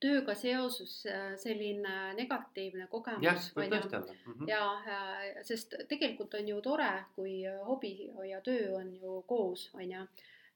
[0.00, 4.00] tööga seoses äh, selline negatiivne jah, kogemus, võib on tõesti ju.
[4.02, 4.32] olla mm.
[4.32, 4.48] -hmm.
[4.48, 9.90] ja äh, sest tegelikult on ju tore, kui hobi ja töö on ju koos, on
[9.90, 10.06] ju.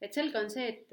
[0.00, 0.92] et selge on see, et,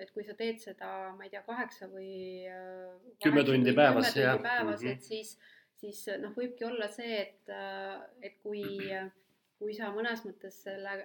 [0.00, 2.94] et kui sa teed seda, ma ei tea, kaheksa või äh,
[3.24, 4.90] Kümme tundi päevas, kümme tundi päevas Mhm.
[4.92, 5.38] et siis,
[5.80, 7.54] siis noh, võibki olla see, et,
[8.24, 8.64] et kui,
[9.60, 10.98] kui sa mõnes mõttes selle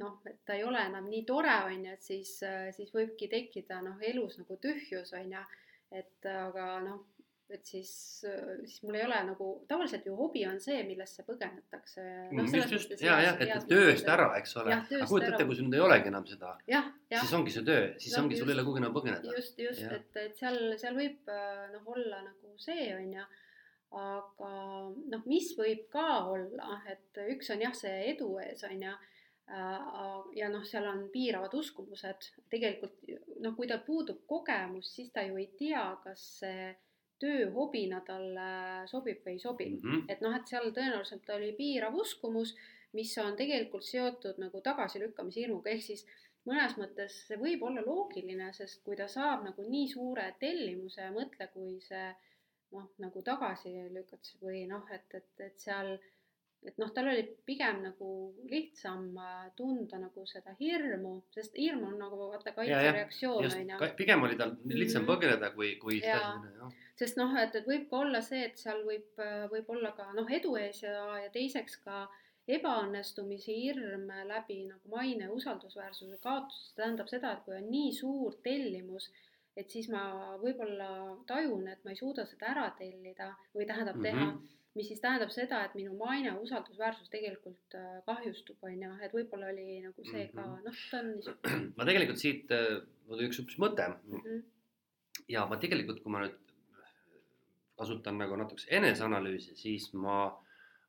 [0.00, 2.34] noh, et ta ei ole enam nii tore, on ju, et siis,
[2.76, 5.46] siis võibki tekkida noh, elus nagu tühjus, on ju.
[6.00, 7.02] et aga noh,
[7.50, 7.90] et siis,
[8.22, 12.04] siis mul ei ole nagu, tavaliselt ju hobi on see, millesse põgenetakse.
[12.36, 14.76] noh, just, just ja, jah, et tööst ära, eks ole.
[14.78, 16.54] Aga kujuta ette, kui sul nüüd ei olegi enam seda,
[17.10, 18.54] siis ongi see töö, siis No ongi sul just.
[18.54, 19.36] ei ole kuhugi enam põgeneda.
[19.36, 21.32] just, just, et, et seal, seal võib
[21.74, 23.28] noh, olla nagu see on ju,
[23.90, 24.50] aga
[25.10, 28.92] noh, mis võib ka olla, et üks on jah, see edu ees on ju.
[30.38, 33.08] ja noh, seal on piiravad uskumused, tegelikult
[33.42, 36.68] noh, kui tal puudub kogemus, siis ta ju ei tea, kas see
[37.20, 38.50] töö hobina talle
[38.88, 40.04] sobib või ei sobi Mm -hmm.
[40.08, 42.54] et noh, et seal tõenäoliselt oli piirav uskumus,
[42.92, 46.06] mis on tegelikult seotud nagu tagasilükkamise hirmuga, ehk siis
[46.46, 51.48] mõnes mõttes see võib olla loogiline, sest kui ta saab nagu nii suure tellimuse mõtle,
[51.52, 52.14] kui see
[52.72, 55.94] noh, nagu tagasi lükatakse või noh, et, et, et seal,
[56.68, 58.10] et noh, tal oli pigem nagu
[58.50, 64.22] lihtsam äh, tunda nagu seda hirmu, sest hirm on nagu vaata kaitsereaktsioon on ju pigem
[64.28, 65.10] oli tal lihtsam Mhm.
[65.12, 66.36] põgeneda, kui, kui jah.
[67.00, 69.22] sest noh, et, et võib ka olla see, et seal võib,
[69.54, 72.04] võib olla ka noh, edu ees ja, ja teiseks ka
[72.50, 78.34] ebaõnnestumise hirm läbi nagu maine ja usaldusväärsuse kaotuse, tähendab seda, et kui on nii suur
[78.44, 79.10] tellimus,
[79.60, 80.02] et siis ma
[80.42, 80.88] võib-olla
[81.28, 84.04] tajun, et ma ei suuda seda ära tellida või tähendab Mhm.
[84.08, 84.26] teha,
[84.78, 89.48] mis siis tähendab seda, et minu maine usaldusväärsus tegelikult äh, kahjustub, on ju, et võib-olla
[89.52, 90.64] oli nagu see ka, Mhm.
[90.64, 94.42] noh, ta on niisugune ma tegelikult siit, äh, mul tuli üks, üks mõte mm,
[95.28, 96.38] ja ma tegelikult, kui ma nüüd
[97.80, 100.16] kasutan nagu natukese eneseanalüüsi, siis ma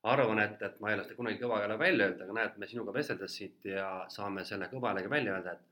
[0.04, 2.68] arvan, et, et ma ei ole seda kunagi kõva hääle välja öelda, aga näed, me
[2.68, 5.71] sinuga vesteldes siit ja saame selle kõva häälega välja öelda, et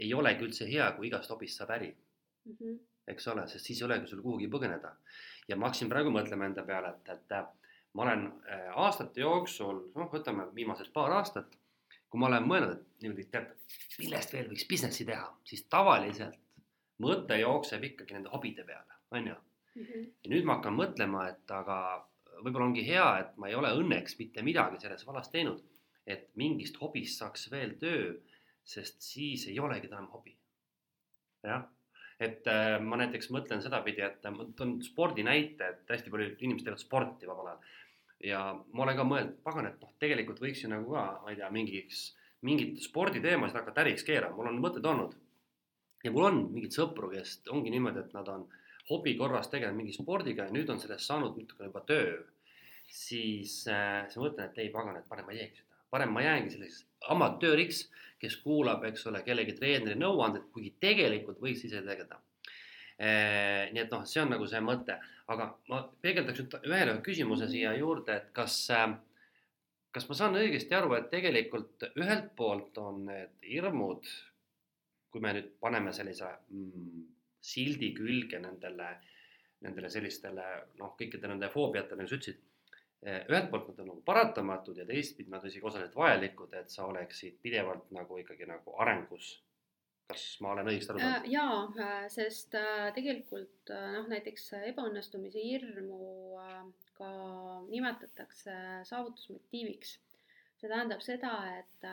[0.00, 1.90] ei olegi üldse hea, kui igast hobist saab äri,
[2.44, 2.76] mm -hmm,
[3.12, 4.96] eks ole, sest siis ei olegi sul kuhugi põgeneda.
[5.48, 7.32] ja ma hakkasin praegu mõtlema enda peale, et, et
[7.94, 11.56] ma olen äh, aastate jooksul, noh, võtame viimased paar aastat,
[12.10, 13.50] kui ma olen mõelnud, et niimoodi, tead,
[13.98, 16.38] millest veel võiks business'i teha, siis tavaliselt
[17.02, 19.34] mõte jookseb ikkagi nende hobide peale, on ju.
[19.74, 21.76] -hmm, ja nüüd ma hakkan mõtlema, et aga
[22.44, 25.62] võib-olla ongi hea, et ma ei ole õnneks mitte midagi selles vallas teinud,
[26.06, 28.14] et mingist hobist saaks veel töö,
[28.70, 30.36] sest siis ei olegi ta enam hobi.
[31.42, 31.64] jah,
[32.20, 36.66] et äh, ma näiteks mõtlen sedapidi, et ma toon spordi näite, et hästi palju inimesed
[36.68, 37.76] teevad sporti vabal ajal.
[38.28, 41.40] ja ma olen ka mõelnud, pagan, et noh, tegelikult võiks ju nagu ka, ma ei
[41.40, 42.02] tea, mingiks,
[42.46, 45.16] mingit sporditeemasid hakata äriks keerama, mul on mõtted olnud.
[46.04, 48.46] ja mul on mingeid sõpru, kes ongi niimoodi, et nad on
[48.90, 52.20] hobi korras tegelenud mingi spordiga ja nüüd on sellest saanud natukene juba töö,
[52.84, 56.12] siis äh, siis ma mõtlen, et ei pagan, et parem ma ei teegi seda, parem
[56.12, 57.86] ma jäängi selliseks amatööriks,
[58.20, 62.20] kes kuulab, eks ole, kellegi treeneri nõuandeid, kuigi tegelikult võiks ise tegeleda
[62.98, 63.70] e,.
[63.72, 64.98] nii et noh, see on nagu see mõte,
[65.32, 68.90] aga ma peegeldaks nüüd ühele küsimuse siia juurde, et kas äh,
[69.94, 74.06] kas ma saan õigesti aru, et tegelikult ühelt poolt on need hirmud,
[75.10, 77.00] kui me nüüd paneme sellise mm,
[77.42, 78.92] sildi külge nendele,
[79.66, 80.46] nendele sellistele
[80.78, 82.46] noh, kõikidele nende foobiatele, nagu sa ütlesid.
[83.06, 86.84] Ühelt poolt nad on nagu paratamatud ja teistpidi nad on isegi osaliselt vajalikud, et sa
[86.88, 89.38] oleksid pidevalt nagu ikkagi nagu arengus.
[90.10, 91.26] kas ma olen õigesti aru saanud?
[91.30, 96.00] jaa, sest äh, tegelikult äh, noh, näiteks ebaõnnestumise hirmu
[96.42, 96.64] äh,
[96.98, 97.10] ka
[97.68, 98.56] nimetatakse
[98.90, 99.94] saavutusmotiiviks.
[100.60, 101.88] see tähendab seda, et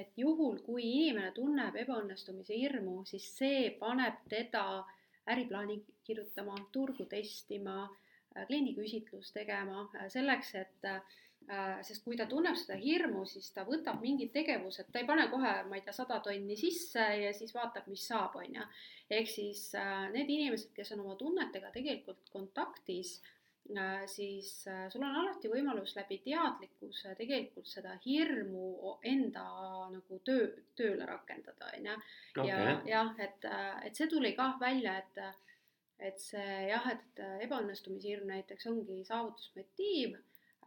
[0.00, 4.86] et juhul, kui inimene tunneb ebaõnnestumise hirmu, siis see paneb teda
[5.28, 8.09] äriplaani kirjutama, turgu testima, äh,
[8.46, 11.00] kliendiküsitlus tegema äh, selleks, et äh,
[11.86, 15.54] sest kui ta tunneb seda hirmu, siis ta võtab mingid tegevused, ta ei pane kohe,
[15.66, 18.68] ma ei tea, sada tonni sisse ja siis vaatab, mis saab, on ju.
[19.10, 19.64] ehk siis
[20.14, 23.16] need inimesed, kes on oma tunnetega tegelikult kontaktis,
[24.12, 24.52] siis
[24.92, 29.44] sul on alati võimalus läbi teadlikkuse tegelikult seda hirmu enda
[29.90, 30.46] nagu töö,
[30.78, 31.98] tööle rakendada, on ju.
[32.46, 33.50] ja jah, et,
[33.88, 35.24] et see tuli kah välja, et
[36.00, 40.16] et see jah, et ebaõnnestumishirm näiteks ongi saavutusmotiiv,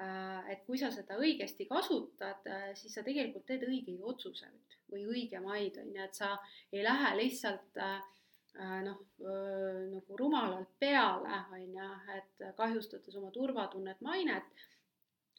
[0.02, 5.06] äh, et kui sa seda õigesti kasutad, äh, siis sa tegelikult teed õigeid otsuseid või
[5.10, 6.36] õigemaid, on ju, et sa
[6.72, 8.00] ei lähe lihtsalt äh,
[8.86, 14.66] noh, nagu rumalalt peale, on ju, et kahjustades oma turvatunnet, mainet.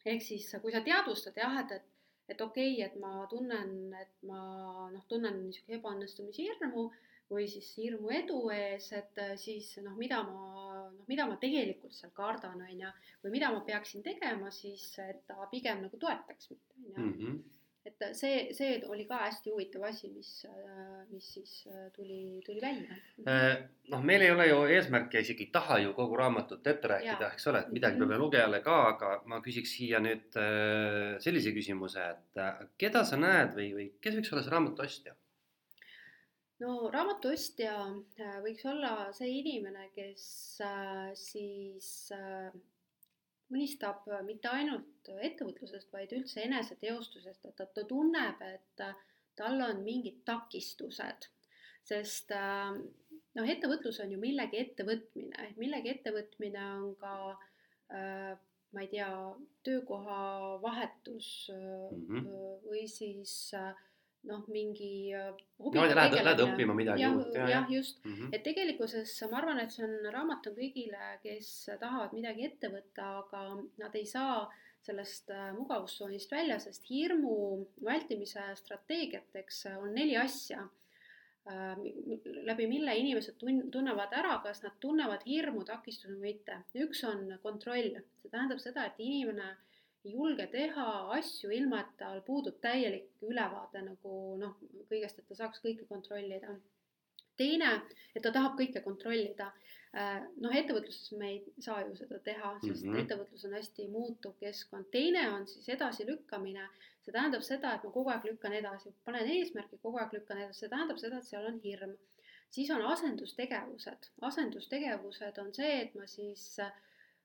[0.04, 1.86] ehk siis, kui sa teadvustad jah, et, et,
[2.34, 4.40] et okei okay,, et ma tunnen, et ma
[4.90, 6.88] noh, tunnen niisugune ebaõnnestumishirmu
[7.32, 10.44] või siis hirmu edu ees, et äh, siis noh, mida ma,
[10.92, 12.92] noh, mida ma tegelikult seal kardan, on ju,
[13.24, 17.10] või mida ma peaksin tegema siis, et ta pigem nagu toetaks mind, on ju.
[17.10, 17.42] Mhm.
[17.84, 22.60] et see, see oli ka hästi huvitav asi, mis, äh, mis siis äh, tuli, tuli
[22.62, 22.96] välja.
[23.92, 27.32] noh, meil ei ole ju eesmärk ja isegi ei taha ju kogu raamatut ette rääkida,
[27.32, 28.22] eks ole, et midagi peab ju mhm.
[28.22, 30.40] lugejale ka, aga ma küsiks siia nüüd
[31.24, 35.16] sellise küsimuse, et keda sa näed või, või kes võiks olla see raamatu ostja?
[36.64, 37.74] No raamatu ostja
[38.20, 40.24] äh, võiks olla see inimene, kes
[40.64, 42.54] äh, siis äh,
[43.52, 48.84] unistab mitte ainult ettevõtlusest, vaid üldse eneseteostusest, et ta, ta tunneb, et
[49.36, 51.28] tal on mingid takistused,
[51.84, 57.14] sest noh, ettevõtlus on ju millegi ettevõtmine, millegi ettevõtmine on ka
[58.74, 59.08] ma ei tea,
[59.62, 60.20] töökoha
[60.62, 62.30] vahetus mm -hmm.
[62.66, 63.74] või siis äh,
[64.28, 67.32] noh, mingi äh, no, lähed, lähed õppima midagi uut.
[67.36, 68.34] jah, jah, just mm, -hmm.
[68.36, 71.50] et tegelikkuses ma arvan, et see on raamat on kõigile, kes
[71.80, 73.42] tahavad midagi ette võtta, aga
[73.82, 74.46] nad ei saa
[74.84, 80.66] sellest äh, mugavustsoonist välja, sest hirmu vältimise strateegiateks on neli asja,
[81.48, 81.76] äh,
[82.48, 86.60] läbi mille inimesed tun-, tunnevad ära, kas nad tunnevad hirmu, takistust või mitte.
[86.86, 89.73] üks on kontroll, see tähendab seda, et inimene äh,
[90.04, 90.86] julge teha
[91.16, 94.56] asju, ilma et tal puudub täielik ülevaade nagu noh,
[94.90, 96.56] kõigest, et ta saaks kõike kontrollida.
[97.36, 97.68] teine,
[98.14, 99.48] et ta tahab kõike kontrollida.
[99.98, 103.00] Äh, noh, ettevõtluses me ei saa ju seda teha, sest mm -hmm.
[103.02, 104.86] ettevõtlus on hästi muutuv keskkond.
[104.90, 106.68] teine on siis edasilükkamine.
[107.04, 110.60] see tähendab seda, et ma kogu aeg lükkan edasi, panen eesmärki, kogu aeg lükkan edasi,
[110.60, 111.96] see tähendab seda, et seal on hirm.
[112.50, 114.10] siis on asendustegevused.
[114.20, 116.72] asendustegevused on see, et ma siis Äh,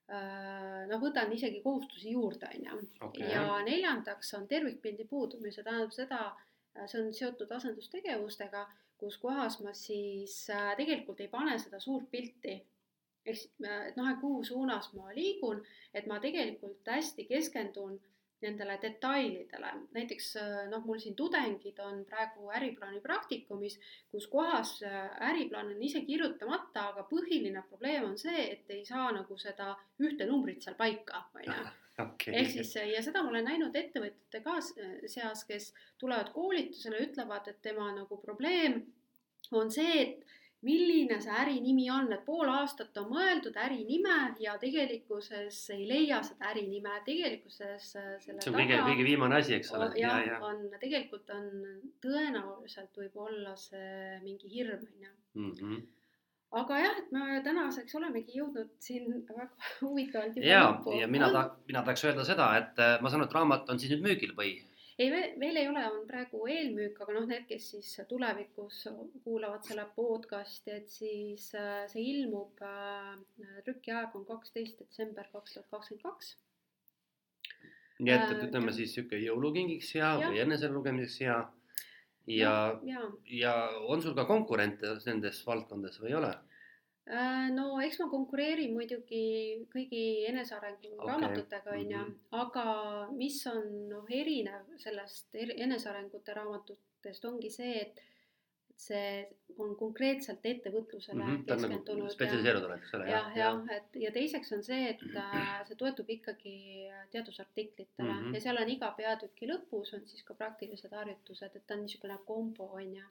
[0.10, 3.26] noh, võtan isegi kohustusi juurde, on ju.
[3.30, 6.22] ja neljandaks on tervikpildi puudumine, see tähendab seda,
[6.76, 8.66] äh, see on seotud asendustegevustega,
[9.00, 12.58] kus kohas ma siis äh, tegelikult ei pane seda suurt pilti.
[13.30, 15.60] eks, et noh, et kuhu suunas ma liigun,
[15.94, 18.00] et ma tegelikult hästi keskendun
[18.42, 23.76] nendele detailidele, näiteks äh, noh, mul siin tudengid on praegu äriplaani praktikumis,
[24.12, 29.12] kus kohas äh, äriplaan on ise kirjutamata, aga põhiline probleem on see, et ei saa
[29.16, 31.60] nagu seda ühte numbrit seal paika, on ju.
[32.32, 37.62] ehk siis ja seda ma olen näinud ettevõtjate ka seas, kes tulevad koolitusele, ütlevad, et
[37.62, 38.82] tema nagu probleem
[39.52, 45.60] on see, et milline see ärinimi on, et pool aastat on mõeldud ärinime ja tegelikkuses
[45.76, 49.92] ei leia seda ärinime, tegelikkuses äh, selle see on kõige, kõige viimane asi, eks ole.
[50.00, 51.48] jah ja, ja., on, tegelikult on,
[52.04, 55.16] tõenäoliselt võib olla see mingi hirm, on ju.
[55.40, 55.80] Mhm.
[56.60, 59.48] aga jah, et me tänaseks olemegi jõudnud siin väga
[59.80, 60.98] huvitavalt juba lõppu.
[61.00, 63.80] ja mina ta-, mina tahaks öelda seda, et äh, ma saan aru, et raamat on
[63.80, 64.58] siis nüüd müügil või?
[65.00, 68.82] Ei, veel ei ole, on praegu eelmüük, aga noh, need, kes siis tulevikus
[69.24, 75.72] kuulavad selle podcast'i, et siis äh, see ilmub, äh, trükiaeg on kaksteist detsember kaks tuhat
[75.72, 76.36] kakskümmend kaks.
[78.00, 80.28] nii et, et ütleme siis sihuke jõulukingiks hea ja.
[80.28, 81.40] või enesele lugemiseks hea.
[82.28, 83.08] ja, ja, ja.,
[83.40, 83.56] ja
[83.88, 86.36] on sul ka konkurente nendes valdkondades või ei ole?
[87.10, 89.24] Äh, no eks ma konkureerin muidugi
[89.74, 91.08] kõigi enesearengu okay.
[91.08, 92.20] raamatutega, on ju, mhm.
[92.38, 92.66] aga
[93.16, 98.04] mis on noh, erinev sellest enesearengute raamatutest, ongi see, et
[98.80, 99.08] see
[99.60, 102.12] on konkreetselt ettevõtlusele mm -hmm, keskendunud.
[102.14, 103.08] Spetsialiseerunud oled, eks ole.
[103.10, 106.56] jah, jah, et ja teiseks on see, et äh, see toetub ikkagi
[107.16, 108.38] teadusartiklitele mm -hmm.
[108.38, 112.20] ja seal on iga peatüki lõpus on siis ka praktilised harjutused, et ta on niisugune
[112.30, 113.10] kombo, on ju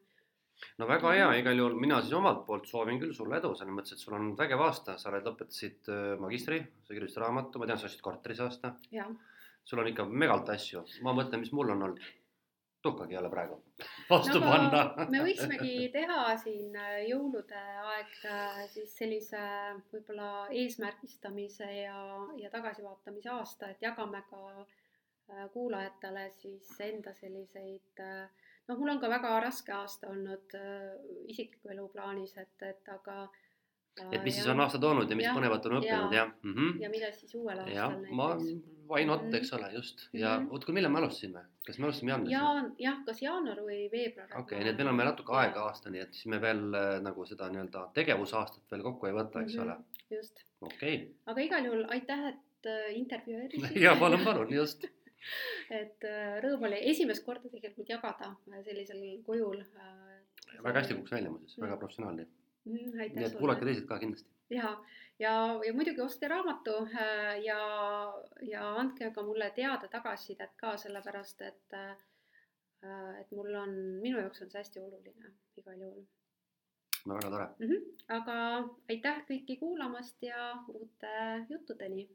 [0.78, 3.94] no väga hea, igal juhul mina siis omalt poolt soovin küll sulle edu, selles mõttes,
[3.94, 7.80] et sul on vägev aasta, sa oled, lõpetasid äh, magistri, sa kirjutasid raamatu, ma tean,
[7.80, 8.74] sa ostsid korteris aasta.
[9.68, 12.14] sul on ikka megalt asju, ma mõtlen, mis mul on olnud.
[12.82, 13.56] tuhkagi ei ole praegu
[14.10, 19.40] vastu no, panna me võiksimegi teha siin äh, jõulude aeg äh, siis sellise
[19.90, 21.98] võib-olla eesmärgistamise ja,
[22.38, 28.06] ja tagasivaatamise aasta, et jagame ka äh, kuulajatele siis enda selliseid
[28.68, 30.56] noh, mul on ka väga raske aasta olnud
[31.26, 33.28] isikliku elu plaanis, et, et aga
[34.06, 36.26] et mis ja, siis on aasta toonud ja mis ja, põnevat on õppinud ja, ja
[36.28, 36.54] mm.
[36.54, 36.80] -hmm.
[36.82, 38.66] ja mida siis uuel aastal ja, näiteks.
[38.88, 39.34] why not, mhm.
[39.34, 40.52] eks ole, just ja mm -hmm.
[40.52, 42.34] oot, kui millal me alustasime, kas me alustasime jaanuaris?
[42.36, 44.28] jaan-, jah, kas jaanuar või veebruar.
[44.30, 46.90] okei okay,, nii et meil on veel natuke aega aastani, et siis me veel äh,
[47.08, 49.72] nagu seda nii-öelda tegevusaastat veel kokku ei võta, eks mm -hmm.
[49.72, 50.18] ole.
[50.18, 50.44] just.
[50.60, 51.08] okei okay..
[51.26, 54.84] aga igal juhul aitäh, et äh, intervjueerisid ja palun, palun, just
[55.70, 58.32] et äh, rõõm oli esimest korda tegelikult jagada
[58.66, 60.18] sellisel kujul äh,.
[60.64, 62.26] väga hästi kukkus välja muuseas, väga professionaalne
[62.64, 62.92] mm,.
[63.14, 64.30] nii et kuulake teised ka kindlasti.
[64.54, 64.74] ja,
[65.18, 65.32] ja,
[65.66, 67.58] ja muidugi ostke raamatu äh, ja,
[68.42, 74.46] ja andke ka mulle teada tagasisidet ka, sellepärast et, äh, et mul on, minu jaoks
[74.46, 76.06] on see hästi oluline igal juhul.
[77.06, 77.66] no väga tore mm.
[77.66, 77.92] -hmm.
[78.20, 78.38] aga
[78.94, 81.12] aitäh kõiki kuulamast ja uute
[81.50, 82.08] juttudeni